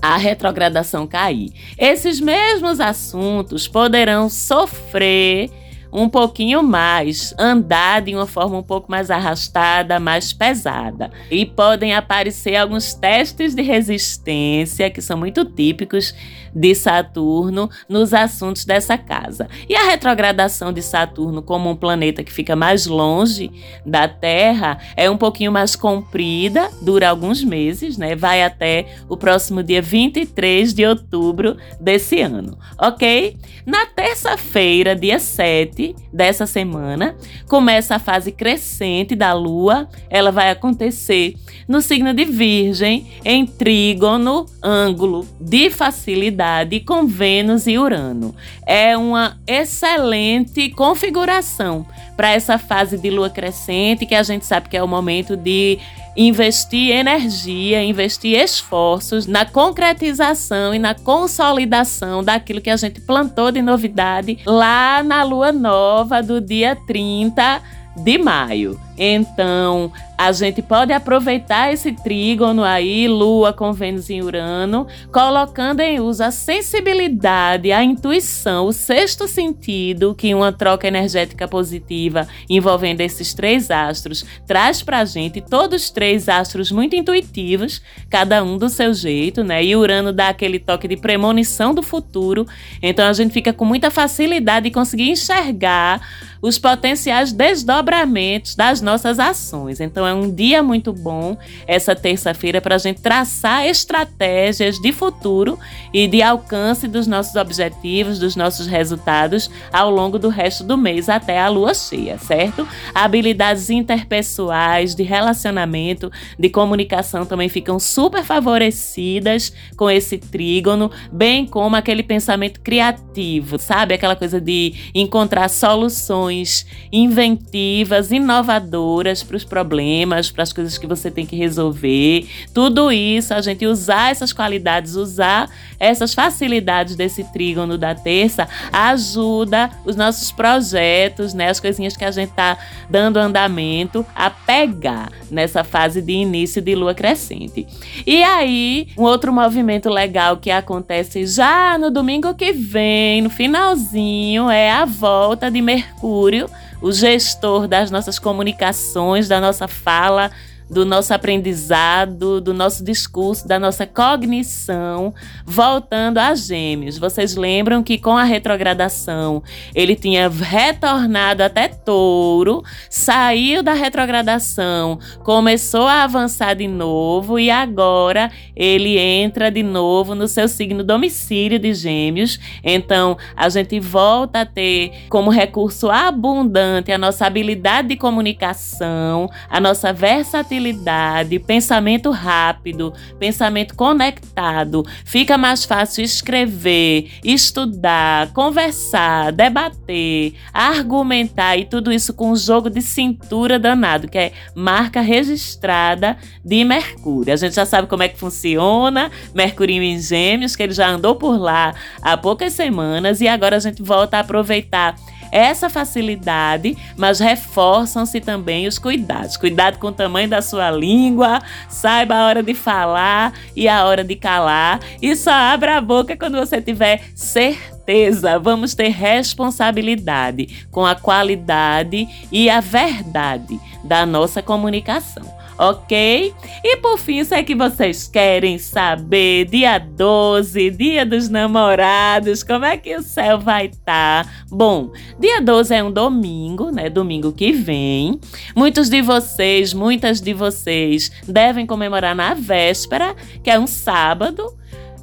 a 0.00 0.16
retrogradação 0.16 1.06
cair. 1.06 1.52
Esses 1.78 2.20
mesmos 2.20 2.80
assuntos 2.80 3.68
poderão 3.68 4.28
sofrer 4.28 5.50
um 5.92 6.08
pouquinho 6.08 6.62
mais, 6.62 7.34
andar 7.38 8.02
de 8.02 8.14
uma 8.14 8.26
forma 8.26 8.56
um 8.56 8.62
pouco 8.62 8.90
mais 8.90 9.10
arrastada, 9.10 9.98
mais 9.98 10.32
pesada. 10.32 11.10
E 11.30 11.44
podem 11.44 11.94
aparecer 11.94 12.56
alguns 12.56 12.94
testes 12.94 13.54
de 13.54 13.62
resistência 13.62 14.90
que 14.90 15.02
são 15.02 15.16
muito 15.16 15.44
típicos 15.44 16.14
de 16.54 16.74
Saturno 16.74 17.70
nos 17.88 18.12
assuntos 18.12 18.64
dessa 18.64 18.98
casa. 18.98 19.48
E 19.68 19.74
a 19.74 19.84
retrogradação 19.84 20.72
de 20.72 20.82
Saturno, 20.82 21.42
como 21.42 21.70
um 21.70 21.76
planeta 21.76 22.24
que 22.24 22.32
fica 22.32 22.56
mais 22.56 22.86
longe 22.86 23.50
da 23.84 24.08
Terra, 24.08 24.78
é 24.96 25.08
um 25.08 25.16
pouquinho 25.16 25.52
mais 25.52 25.76
comprida, 25.76 26.70
dura 26.82 27.08
alguns 27.08 27.42
meses, 27.44 27.96
né? 27.96 28.16
Vai 28.16 28.42
até 28.42 28.86
o 29.08 29.16
próximo 29.16 29.62
dia 29.62 29.80
23 29.80 30.74
de 30.74 30.84
outubro 30.84 31.56
desse 31.80 32.20
ano, 32.20 32.58
ok? 32.78 33.36
Na 33.64 33.86
terça-feira, 33.86 34.96
dia 34.96 35.18
7, 35.18 35.94
dessa 36.12 36.46
semana, 36.46 37.16
começa 37.48 37.96
a 37.96 37.98
fase 37.98 38.32
crescente 38.32 39.14
da 39.14 39.32
Lua. 39.32 39.88
Ela 40.08 40.32
vai 40.32 40.50
acontecer 40.50 41.34
no 41.68 41.80
signo 41.80 42.12
de 42.12 42.24
Virgem, 42.24 43.06
em 43.24 43.46
trígono, 43.46 44.46
ângulo 44.62 45.26
de 45.40 45.70
facilidade 45.70 46.39
com 46.86 47.06
Vênus 47.06 47.66
e 47.66 47.78
Urano. 47.78 48.34
É 48.66 48.96
uma 48.96 49.36
excelente 49.46 50.70
configuração 50.70 51.86
para 52.16 52.30
essa 52.30 52.58
fase 52.58 52.96
de 52.98 53.10
lua 53.10 53.28
crescente, 53.28 54.06
que 54.06 54.14
a 54.14 54.22
gente 54.22 54.46
sabe 54.46 54.68
que 54.68 54.76
é 54.76 54.82
o 54.82 54.88
momento 54.88 55.36
de 55.36 55.78
investir 56.16 56.90
energia, 56.94 57.82
investir 57.82 58.38
esforços 58.38 59.26
na 59.26 59.44
concretização 59.44 60.74
e 60.74 60.78
na 60.78 60.94
consolidação 60.94 62.22
daquilo 62.22 62.60
que 62.60 62.70
a 62.70 62.76
gente 62.76 63.00
plantou 63.00 63.50
de 63.50 63.62
novidade 63.62 64.38
lá 64.44 65.02
na 65.02 65.22
lua 65.22 65.52
nova 65.52 66.22
do 66.22 66.40
dia 66.40 66.76
30 66.86 67.62
de 67.96 68.18
maio. 68.18 68.78
Então, 69.02 69.90
a 70.18 70.30
gente 70.32 70.60
pode 70.60 70.92
aproveitar 70.92 71.72
esse 71.72 71.92
trígono 71.92 72.62
aí, 72.62 73.08
Lua 73.08 73.54
com 73.54 73.72
Vênus 73.72 74.10
em 74.10 74.20
Urano, 74.20 74.86
colocando 75.10 75.80
em 75.80 75.98
uso 75.98 76.22
a 76.22 76.30
sensibilidade, 76.30 77.72
a 77.72 77.82
intuição, 77.82 78.66
o 78.66 78.72
sexto 78.74 79.26
sentido 79.26 80.14
que 80.14 80.34
uma 80.34 80.52
troca 80.52 80.86
energética 80.86 81.48
positiva 81.48 82.28
envolvendo 82.50 83.00
esses 83.00 83.32
três 83.32 83.70
astros 83.70 84.22
traz 84.46 84.82
pra 84.82 85.06
gente, 85.06 85.40
todos 85.40 85.88
três 85.88 86.28
astros 86.28 86.70
muito 86.70 86.94
intuitivos, 86.94 87.80
cada 88.10 88.44
um 88.44 88.58
do 88.58 88.68
seu 88.68 88.92
jeito, 88.92 89.42
né? 89.42 89.64
E 89.64 89.74
Urano 89.74 90.12
dá 90.12 90.28
aquele 90.28 90.58
toque 90.58 90.86
de 90.86 90.98
premonição 90.98 91.72
do 91.72 91.82
futuro, 91.82 92.46
então 92.82 93.08
a 93.08 93.12
gente 93.14 93.32
fica 93.32 93.54
com 93.54 93.64
muita 93.64 93.90
facilidade 93.90 94.64
de 94.64 94.70
conseguir 94.70 95.08
enxergar 95.08 96.02
os 96.42 96.58
potenciais 96.58 97.32
desdobramentos 97.32 98.54
das 98.54 98.80
nossas 98.80 98.89
ações. 99.18 99.80
Então 99.80 100.06
é 100.06 100.14
um 100.14 100.32
dia 100.32 100.62
muito 100.62 100.92
bom 100.92 101.36
essa 101.66 101.94
terça-feira 101.94 102.60
para 102.60 102.74
a 102.74 102.78
gente 102.78 103.00
traçar 103.00 103.66
estratégias 103.66 104.76
de 104.78 104.92
futuro 104.92 105.58
e 105.92 106.06
de 106.06 106.22
alcance 106.22 106.88
dos 106.88 107.06
nossos 107.06 107.36
objetivos, 107.36 108.18
dos 108.18 108.36
nossos 108.36 108.66
resultados 108.66 109.50
ao 109.72 109.90
longo 109.90 110.18
do 110.18 110.28
resto 110.28 110.64
do 110.64 110.76
mês 110.76 111.08
até 111.08 111.40
a 111.40 111.48
lua 111.48 111.74
cheia, 111.74 112.18
certo? 112.18 112.66
Habilidades 112.94 113.70
interpessoais, 113.70 114.94
de 114.94 115.02
relacionamento, 115.02 116.10
de 116.38 116.48
comunicação 116.48 117.26
também 117.26 117.48
ficam 117.48 117.78
super 117.78 118.24
favorecidas 118.24 119.52
com 119.76 119.90
esse 119.90 120.18
trígono, 120.18 120.90
bem 121.12 121.46
como 121.46 121.76
aquele 121.76 122.02
pensamento 122.02 122.60
criativo, 122.60 123.58
sabe? 123.58 123.94
Aquela 123.94 124.16
coisa 124.16 124.40
de 124.40 124.74
encontrar 124.94 125.48
soluções 125.48 126.66
inventivas, 126.92 128.10
inovadoras 128.10 128.69
para 128.70 129.36
os 129.36 129.44
problemas, 129.44 130.30
para 130.30 130.42
as 130.42 130.52
coisas 130.52 130.78
que 130.78 130.86
você 130.86 131.10
tem 131.10 131.26
que 131.26 131.36
resolver. 131.36 132.28
Tudo 132.54 132.92
isso, 132.92 133.34
a 133.34 133.40
gente 133.40 133.66
usar 133.66 134.10
essas 134.10 134.32
qualidades, 134.32 134.94
usar 134.94 135.48
essas 135.78 136.14
facilidades 136.14 136.94
desse 136.94 137.24
trígono 137.24 137.76
da 137.76 137.94
terça, 137.94 138.48
ajuda 138.72 139.70
os 139.84 139.96
nossos 139.96 140.30
projetos, 140.30 141.34
né, 141.34 141.48
as 141.48 141.58
coisinhas 141.58 141.96
que 141.96 142.04
a 142.04 142.10
gente 142.10 142.32
tá 142.32 142.58
dando 142.88 143.16
andamento 143.18 144.04
a 144.14 144.30
pegar 144.30 145.10
nessa 145.30 145.64
fase 145.64 146.02
de 146.02 146.12
início 146.12 146.60
de 146.60 146.74
lua 146.74 146.94
crescente. 146.94 147.66
E 148.06 148.22
aí, 148.22 148.88
um 148.96 149.02
outro 149.02 149.32
movimento 149.32 149.88
legal 149.88 150.36
que 150.36 150.50
acontece 150.50 151.26
já 151.26 151.78
no 151.78 151.90
domingo 151.90 152.34
que 152.34 152.52
vem, 152.52 153.22
no 153.22 153.30
finalzinho, 153.30 154.50
é 154.50 154.70
a 154.70 154.84
volta 154.84 155.50
de 155.50 155.62
Mercúrio 155.62 156.48
o 156.80 156.92
gestor 156.92 157.68
das 157.68 157.90
nossas 157.90 158.18
comunicações, 158.18 159.28
da 159.28 159.40
nossa 159.40 159.68
fala, 159.68 160.30
do 160.70 160.86
nosso 160.86 161.12
aprendizado, 161.12 162.40
do 162.40 162.54
nosso 162.54 162.84
discurso, 162.84 163.46
da 163.46 163.58
nossa 163.58 163.84
cognição, 163.84 165.12
voltando 165.44 166.18
a 166.18 166.32
Gêmeos. 166.34 166.96
Vocês 166.96 167.34
lembram 167.34 167.82
que 167.82 167.98
com 167.98 168.16
a 168.16 168.22
retrogradação 168.22 169.42
ele 169.74 169.96
tinha 169.96 170.28
retornado 170.28 171.42
até 171.42 171.66
Touro, 171.66 172.62
saiu 172.88 173.62
da 173.64 173.72
retrogradação, 173.72 174.98
começou 175.24 175.88
a 175.88 176.04
avançar 176.04 176.54
de 176.54 176.68
novo 176.68 177.38
e 177.38 177.50
agora 177.50 178.30
ele 178.54 178.96
entra 178.96 179.50
de 179.50 179.64
novo 179.64 180.14
no 180.14 180.28
seu 180.28 180.46
signo 180.46 180.84
domicílio 180.84 181.58
de 181.58 181.74
Gêmeos. 181.74 182.38
Então 182.62 183.18
a 183.34 183.48
gente 183.48 183.80
volta 183.80 184.42
a 184.42 184.46
ter 184.46 184.92
como 185.08 185.30
recurso 185.30 185.90
abundante 185.90 186.92
a 186.92 186.98
nossa 186.98 187.26
habilidade 187.26 187.88
de 187.88 187.96
comunicação, 187.96 189.28
a 189.48 189.58
nossa 189.58 189.92
versatilidade 189.92 190.59
facilidade, 190.60 191.38
pensamento 191.38 192.10
rápido, 192.10 192.92
pensamento 193.18 193.74
conectado. 193.74 194.84
Fica 195.04 195.38
mais 195.38 195.64
fácil 195.64 196.04
escrever, 196.04 197.10
estudar, 197.24 198.32
conversar, 198.32 199.32
debater, 199.32 200.34
argumentar 200.52 201.56
e 201.56 201.64
tudo 201.64 201.90
isso 201.90 202.12
com 202.12 202.32
um 202.32 202.36
jogo 202.36 202.68
de 202.68 202.82
cintura 202.82 203.58
danado, 203.58 204.06
que 204.06 204.18
é 204.18 204.32
marca 204.54 205.00
registrada 205.00 206.18
de 206.44 206.62
Mercúrio. 206.62 207.32
A 207.32 207.36
gente 207.36 207.54
já 207.54 207.64
sabe 207.64 207.88
como 207.88 208.02
é 208.02 208.08
que 208.08 208.18
funciona, 208.18 209.10
Mercurinho 209.34 209.82
em 209.82 209.98
Gêmeos, 209.98 210.54
que 210.54 210.62
ele 210.62 210.74
já 210.74 210.88
andou 210.90 211.14
por 211.14 211.38
lá 211.38 211.74
há 212.02 212.16
poucas 212.16 212.52
semanas 212.52 213.20
e 213.22 213.28
agora 213.28 213.56
a 213.56 213.60
gente 213.60 213.82
volta 213.82 214.18
a 214.18 214.20
aproveitar 214.20 214.94
essa 215.30 215.68
facilidade, 215.68 216.76
mas 216.96 217.20
reforçam-se 217.20 218.20
também 218.20 218.66
os 218.66 218.78
cuidados. 218.78 219.36
Cuidado 219.36 219.78
com 219.78 219.88
o 219.88 219.92
tamanho 219.92 220.28
da 220.28 220.42
sua 220.42 220.70
língua, 220.70 221.40
saiba 221.68 222.14
a 222.14 222.26
hora 222.26 222.42
de 222.42 222.54
falar 222.54 223.32
e 223.54 223.68
a 223.68 223.84
hora 223.84 224.04
de 224.04 224.16
calar, 224.16 224.80
e 225.00 225.14
só 225.16 225.32
abra 225.32 225.76
a 225.76 225.80
boca 225.80 226.16
quando 226.16 226.38
você 226.38 226.60
tiver 226.60 227.02
certeza. 227.14 228.38
Vamos 228.38 228.74
ter 228.74 228.88
responsabilidade 228.88 230.66
com 230.70 230.84
a 230.84 230.94
qualidade 230.94 232.08
e 232.30 232.48
a 232.48 232.60
verdade 232.60 233.60
da 233.84 234.06
nossa 234.06 234.42
comunicação 234.42 235.39
ok? 235.60 236.32
E 236.64 236.76
por 236.78 236.98
fim, 236.98 237.22
se 237.22 237.34
é 237.34 237.42
que 237.42 237.54
vocês 237.54 238.08
querem 238.08 238.56
saber, 238.56 239.44
dia 239.44 239.78
12, 239.78 240.70
dia 240.70 241.04
dos 241.04 241.28
namorados, 241.28 242.42
como 242.42 242.64
é 242.64 242.78
que 242.78 242.96
o 242.96 243.02
céu 243.02 243.38
vai 243.38 243.66
estar? 243.66 244.24
Tá? 244.24 244.30
Bom, 244.50 244.90
dia 245.18 245.40
12 245.42 245.74
é 245.74 245.84
um 245.84 245.92
domingo, 245.92 246.70
né? 246.70 246.88
Domingo 246.88 247.32
que 247.32 247.52
vem. 247.52 248.18
Muitos 248.56 248.88
de 248.88 249.02
vocês, 249.02 249.74
muitas 249.74 250.20
de 250.20 250.32
vocês 250.32 251.12
devem 251.28 251.66
comemorar 251.66 252.14
na 252.14 252.32
véspera, 252.32 253.14
que 253.42 253.50
é 253.50 253.58
um 253.58 253.66
sábado. 253.66 254.59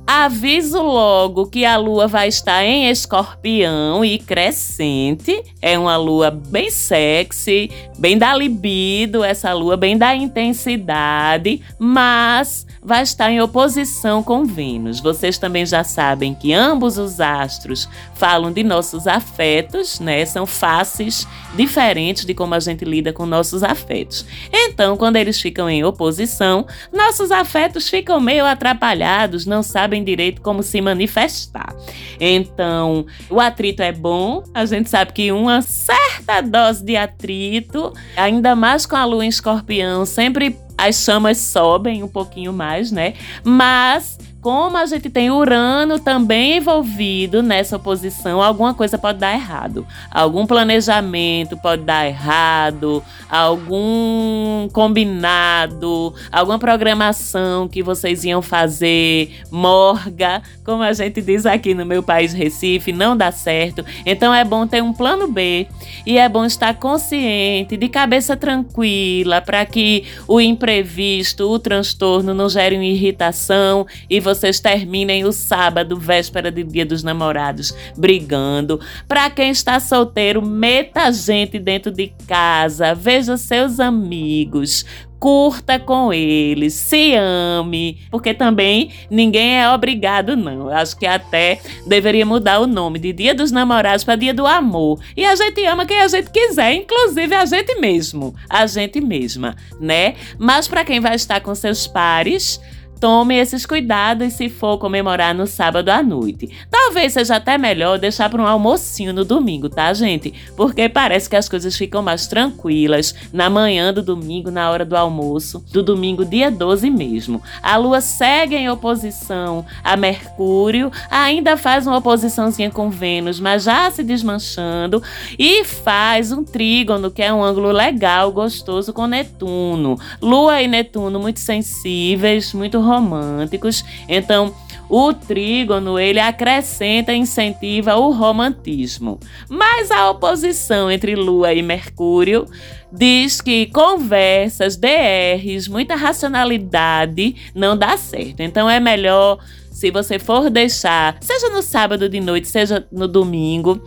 Aviso 0.09 0.81
logo 0.81 1.47
que 1.47 1.65
a 1.65 1.75
lua 1.75 2.07
vai 2.07 2.29
estar 2.29 2.63
em 2.63 2.89
escorpião 2.89 4.05
e 4.05 4.17
crescente. 4.17 5.43
É 5.61 5.77
uma 5.77 5.97
lua 5.97 6.31
bem 6.31 6.71
sexy, 6.71 7.69
bem 7.99 8.17
da 8.17 8.33
libido, 8.33 9.21
essa 9.21 9.51
lua 9.51 9.75
bem 9.75 9.97
da 9.97 10.15
intensidade, 10.15 11.61
mas 11.77 12.65
vai 12.88 13.04
estar 13.04 13.30
em 13.30 13.41
oposição 13.41 14.23
com 14.23 14.45
Vênus. 14.45 15.02
Vocês 15.02 15.38
também 15.38 15.65
já 15.65 15.84
sabem 15.84 16.34
que 16.34 16.54
ambos 16.54 16.97
os 16.97 17.19
astros 17.19 17.89
falam 18.13 18.50
de 18.50 18.63
nossos 18.63 19.06
afetos, 19.08 20.00
né? 20.00 20.26
São 20.26 20.45
faces 20.45 21.28
diferentes 21.54 22.23
de 22.23 22.34
como 22.34 22.56
a 22.56 22.62
gente 22.62 22.86
lida 22.86 23.12
com 23.12 23.26
nossos 23.26 23.62
afetos. 23.62 24.26
Então, 24.54 24.95
quando 24.95 25.17
eles 25.17 25.41
ficam 25.41 25.69
em 25.69 25.84
oposição, 25.84 26.65
nossos 26.93 27.30
afetos 27.30 27.89
ficam 27.89 28.21
meio 28.21 28.45
atrapalhados, 28.45 29.45
não 29.45 29.62
sabem 29.62 30.02
direito 30.02 30.41
como 30.41 30.63
se 30.63 30.80
manifestar. 30.80 31.76
Então, 32.21 33.06
o 33.30 33.41
atrito 33.41 33.84
é 33.84 33.91
bom, 33.91 34.43
a 34.54 34.65
gente 34.65 34.89
sabe 34.89 35.12
que 35.12 35.30
uma 35.30 35.62
certa 35.62 36.39
dose 36.39 36.86
de 36.86 36.95
atrito, 36.95 37.91
ainda 38.15 38.56
mais 38.56 38.86
com 38.86 38.95
a 38.95 39.04
lua 39.04 39.26
em 39.26 39.28
escorpião, 39.28 40.06
sempre 40.06 40.58
as 40.77 40.95
chamas 41.03 41.37
sobem 41.37 42.03
um 42.03 42.07
pouquinho 42.07 42.53
mais, 42.53 42.91
né? 42.91 43.13
Mas 43.43 44.17
como 44.41 44.78
a 44.78 44.86
gente 44.86 45.10
tem 45.10 45.32
Urano 45.32 46.00
também 46.00 46.58
envolvido 46.58 47.41
nessa 47.41 47.76
oposição, 47.76 48.41
alguma 48.41 48.73
coisa 48.73 48.97
pode 48.97 49.19
dar 49.19 49.34
errado. 49.34 49.86
Algum 50.12 50.45
planejamento 50.45 51.58
pode 51.58 51.84
dar 51.84 52.08
errado, 52.08 53.04
algum 53.30 54.69
combinado, 54.71 56.13
alguma 56.32 56.60
programação 56.60 57.67
que 57.67 57.82
vocês 57.82 58.23
iam 58.23 58.41
fazer 58.41 59.32
morga, 59.52 60.41
como 60.63 60.84
a 60.84 60.93
gente 60.93 61.21
diz 61.21 61.45
aqui 61.45 61.73
no 61.73 61.86
meu 61.86 62.04
país 62.04 62.34
Recife, 62.34 62.91
não 62.91 63.17
dá 63.17 63.32
certo. 63.32 63.84
Então 64.06 64.34
é 64.34 64.43
bom 64.43 64.67
ter 64.67 64.82
um 64.84 64.93
plano 64.93 65.28
B 65.28 65.67
e 66.06 66.17
é 66.17 66.30
bom 66.30 66.45
estar 66.45 66.73
consciente, 66.76 67.76
de 67.76 67.89
cabeça 67.89 68.38
tranquila, 68.38 69.41
para 69.41 69.65
que 69.65 70.06
o 70.28 70.39
imprevisto, 70.39 71.50
o 71.50 71.60
transtorno 71.60 72.34
não 72.34 72.47
gere 72.47 72.76
uma 72.76 72.86
irritação 72.86 73.86
e 74.10 74.19
vocês 74.27 74.59
terminem 74.59 75.23
o 75.23 75.31
sábado, 75.31 75.97
véspera 75.97 76.51
de 76.51 76.61
Dia 76.61 76.85
dos 76.85 77.01
Namorados, 77.01 77.73
brigando. 77.97 78.77
Para 79.07 79.29
quem 79.29 79.51
está 79.51 79.79
solteiro, 79.79 80.45
meta 80.45 81.09
gente 81.13 81.57
dentro 81.57 81.89
de 81.91 82.11
casa, 82.27 82.93
veja 82.93 83.37
seus 83.37 83.79
amigos, 83.79 84.85
curta 85.17 85.79
com 85.79 86.11
eles, 86.11 86.73
se 86.73 87.15
ame, 87.15 87.99
porque 88.11 88.33
também 88.33 88.91
ninguém 89.09 89.61
é 89.61 89.69
obrigado, 89.69 90.35
não. 90.35 90.69
Eu 90.69 90.73
acho 90.73 90.97
que 90.97 91.05
até 91.05 91.61
deveria 91.85 92.25
mudar 92.25 92.59
o 92.59 92.67
nome 92.67 92.99
de 92.99 93.13
Dia 93.13 93.33
dos 93.33 93.49
Namorados 93.49 94.03
para 94.03 94.17
Dia 94.17 94.33
do 94.33 94.45
Amor. 94.45 94.99
E 95.15 95.23
a 95.23 95.35
gente 95.37 95.63
ama 95.65 95.85
quem 95.85 96.01
a 96.01 96.07
gente 96.09 96.29
quiser, 96.31 96.73
inclusive 96.73 97.33
a 97.33 97.45
gente 97.45 97.79
mesmo, 97.79 98.35
a 98.49 98.67
gente 98.67 98.99
mesma, 98.99 99.55
né? 99.79 100.15
Mas 100.37 100.67
para 100.67 100.83
quem 100.83 100.99
vai 100.99 101.15
estar 101.15 101.39
com 101.39 101.55
seus 101.55 101.87
pares, 101.87 102.59
Tome 102.99 103.36
esses 103.36 103.65
cuidados 103.65 104.33
se 104.33 104.49
for 104.49 104.77
comemorar 104.79 105.33
no 105.36 105.45
sábado 105.45 105.89
à 105.89 106.01
noite. 106.01 106.49
Talvez 106.69 107.13
seja 107.13 107.36
até 107.36 107.55
melhor 107.57 107.99
deixar 107.99 108.27
para 108.27 108.41
um 108.41 108.47
almocinho 108.47 109.13
no 109.13 109.23
domingo, 109.23 109.69
tá, 109.69 109.93
gente? 109.93 110.33
Porque 110.55 110.89
parece 110.89 111.29
que 111.29 111.36
as 111.36 111.47
coisas 111.47 111.75
ficam 111.75 112.01
mais 112.01 112.25
tranquilas 112.25 113.13
na 113.31 113.49
manhã 113.49 113.93
do 113.93 114.01
domingo, 114.01 114.49
na 114.49 114.71
hora 114.71 114.83
do 114.83 114.97
almoço, 114.97 115.63
do 115.71 115.83
domingo, 115.83 116.25
dia 116.25 116.49
12 116.49 116.89
mesmo. 116.89 117.41
A 117.62 117.77
lua 117.77 118.01
segue 118.01 118.55
em 118.55 118.69
oposição 118.69 119.63
a 119.83 119.95
Mercúrio, 119.95 120.91
ainda 121.12 121.55
faz 121.55 121.86
uma 121.86 121.97
oposiçãozinha 121.97 122.71
com 122.71 122.89
Vênus, 122.89 123.39
mas 123.39 123.63
já 123.63 123.91
se 123.91 124.03
desmanchando, 124.03 125.03
e 125.38 125.63
faz 125.63 126.31
um 126.31 126.43
trígono, 126.43 127.12
que 127.12 127.21
é 127.21 127.31
um 127.31 127.43
ângulo 127.43 127.71
legal, 127.71 128.31
gostoso 128.31 128.91
com 128.91 129.05
Netuno. 129.05 129.99
Lua 130.19 130.62
e 130.62 130.67
Netuno 130.67 131.19
muito 131.19 131.39
sensíveis, 131.39 132.53
muito 132.53 132.87
românticos. 132.88 133.84
Então, 134.08 134.54
o 134.89 135.13
trígono 135.13 136.00
ele 136.00 136.19
acrescenta 136.19 137.13
e 137.13 137.17
incentiva 137.17 137.95
o 137.95 138.12
romantismo. 138.12 139.19
Mas 139.50 139.91
a 139.91 140.10
oposição 140.10 140.89
entre 140.89 141.15
Lua 141.15 141.54
e 141.54 141.62
Mercúrio 141.62 142.45
diz 142.91 143.41
que 143.41 143.65
conversas, 143.67 144.78
DRs, 144.78 145.67
muita 145.67 145.95
racionalidade 145.95 147.36
não 147.54 147.78
dá 147.78 147.97
certo. 147.97 148.41
Então 148.41 148.69
é 148.69 148.80
melhor 148.80 149.39
se 149.78 149.91
você 149.91 150.17
for 150.17 150.50
deixar, 150.50 151.17
seja 151.21 151.50
no 151.50 151.62
sábado 151.62 152.10
de 152.10 152.19
noite, 152.19 152.47
seja 152.47 152.88
no 152.91 153.08
domingo, 153.08 153.80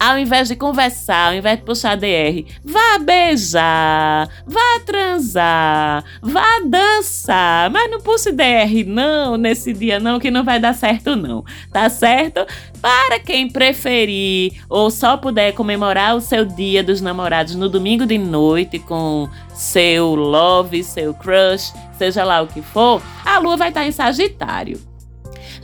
ao 0.00 0.18
invés 0.18 0.48
de 0.48 0.56
conversar, 0.56 1.28
ao 1.28 1.34
invés 1.34 1.58
de 1.58 1.64
puxar 1.64 1.94
DR, 1.94 2.46
vá 2.64 2.98
beijar, 2.98 4.30
vá 4.46 4.80
transar, 4.86 6.02
vá 6.22 6.60
dançar. 6.64 7.68
Mas 7.70 7.90
não 7.90 8.00
puxe 8.00 8.32
DR, 8.32 8.82
não, 8.86 9.36
nesse 9.36 9.74
dia 9.74 10.00
não, 10.00 10.18
que 10.18 10.30
não 10.30 10.42
vai 10.42 10.58
dar 10.58 10.72
certo, 10.74 11.14
não. 11.14 11.44
Tá 11.70 11.90
certo? 11.90 12.46
Para 12.80 13.20
quem 13.20 13.46
preferir 13.50 14.54
ou 14.70 14.90
só 14.90 15.18
puder 15.18 15.52
comemorar 15.52 16.16
o 16.16 16.20
seu 16.20 16.46
dia 16.46 16.82
dos 16.82 17.02
namorados 17.02 17.54
no 17.54 17.68
domingo 17.68 18.06
de 18.06 18.16
noite 18.16 18.78
com 18.78 19.28
seu 19.54 20.14
love, 20.14 20.82
seu 20.82 21.12
crush, 21.12 21.74
seja 21.98 22.24
lá 22.24 22.40
o 22.40 22.46
que 22.46 22.62
for, 22.62 23.02
a 23.22 23.38
lua 23.38 23.58
vai 23.58 23.68
estar 23.68 23.84
em 23.84 23.92
Sagitário. 23.92 24.89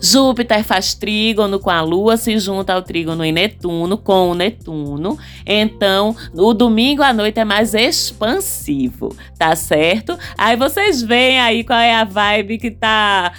Júpiter 0.01 0.63
faz 0.65 0.95
trígono 0.95 1.59
com 1.59 1.71
a 1.71 1.81
Lua, 1.81 2.17
se 2.17 2.39
junta 2.39 2.75
ao 2.75 2.83
trígono 2.83 3.25
em 3.25 3.33
Netuno, 3.33 3.97
com 3.99 4.31
o 4.31 4.35
Netuno. 4.35 5.19
Então, 5.45 6.15
o 6.35 6.53
domingo 6.53 7.03
à 7.03 7.13
noite 7.13 7.41
é 7.41 7.45
mais 7.45 7.75
expansivo, 7.75 9.15
tá 9.39 9.55
certo? 9.57 10.19
Aí 10.37 10.57
vocês 10.57 11.03
veem 11.03 11.41
aí 11.41 11.65
qual 11.65 11.79
é 11.79 11.95
a 11.95 12.05
vibe 12.05 12.59
que 12.59 12.71
tá 12.71 13.33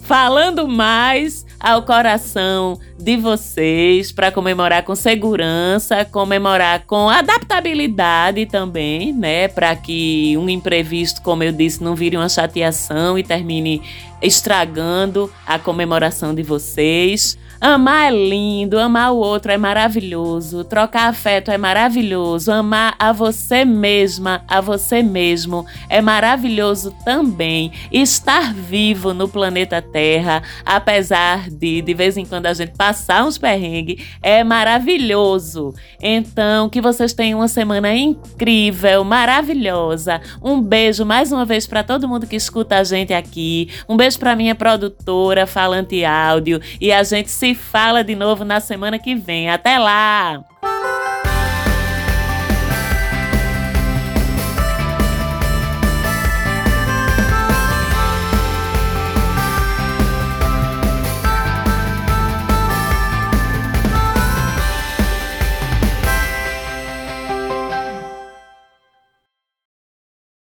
falando 0.00 0.66
mais 0.66 1.46
ao 1.60 1.82
coração 1.82 2.78
de 3.00 3.16
vocês 3.16 4.12
para 4.12 4.30
comemorar 4.30 4.84
com 4.84 4.94
segurança, 4.94 6.04
comemorar 6.04 6.84
com 6.86 7.08
adaptabilidade 7.08 8.46
também, 8.46 9.12
né, 9.12 9.48
para 9.48 9.74
que 9.74 10.36
um 10.36 10.48
imprevisto, 10.48 11.22
como 11.22 11.42
eu 11.42 11.52
disse, 11.52 11.82
não 11.82 11.94
vire 11.94 12.16
uma 12.16 12.28
chateação 12.28 13.18
e 13.18 13.22
termine 13.22 13.82
estragando 14.22 15.30
a 15.46 15.58
comemoração 15.58 16.34
de 16.34 16.42
vocês. 16.42 17.38
Amar 17.60 18.10
é 18.10 18.16
lindo, 18.16 18.78
amar 18.78 19.12
o 19.12 19.18
outro 19.18 19.52
é 19.52 19.58
maravilhoso, 19.58 20.64
trocar 20.64 21.10
afeto 21.10 21.50
é 21.50 21.58
maravilhoso, 21.58 22.50
amar 22.50 22.94
a 22.98 23.12
você 23.12 23.66
mesma, 23.66 24.42
a 24.48 24.62
você 24.62 25.02
mesmo 25.02 25.66
é 25.90 26.00
maravilhoso 26.00 26.90
também. 27.04 27.70
Estar 27.92 28.54
vivo 28.54 29.12
no 29.12 29.28
planeta 29.28 29.82
Terra, 29.82 30.42
apesar 30.64 31.50
de 31.50 31.82
de 31.82 31.92
vez 31.92 32.16
em 32.16 32.24
quando 32.24 32.46
a 32.46 32.54
gente 32.54 32.72
passar 32.90 33.24
uns 33.24 33.38
perrengues, 33.38 34.04
é 34.20 34.42
maravilhoso. 34.42 35.72
Então, 36.02 36.68
que 36.68 36.80
vocês 36.80 37.12
tenham 37.12 37.38
uma 37.38 37.46
semana 37.46 37.94
incrível, 37.94 39.04
maravilhosa. 39.04 40.20
Um 40.42 40.60
beijo 40.60 41.04
mais 41.04 41.30
uma 41.30 41.44
vez 41.44 41.68
para 41.68 41.84
todo 41.84 42.08
mundo 42.08 42.26
que 42.26 42.34
escuta 42.34 42.78
a 42.78 42.84
gente 42.84 43.14
aqui. 43.14 43.68
Um 43.88 43.96
beijo 43.96 44.18
para 44.18 44.34
minha 44.34 44.56
produtora 44.56 45.46
Falante 45.46 46.04
Áudio 46.04 46.60
e 46.80 46.92
a 46.92 47.04
gente 47.04 47.30
se 47.30 47.54
fala 47.54 48.02
de 48.02 48.16
novo 48.16 48.44
na 48.44 48.58
semana 48.58 48.98
que 48.98 49.14
vem. 49.14 49.48
Até 49.48 49.78
lá! 49.78 50.44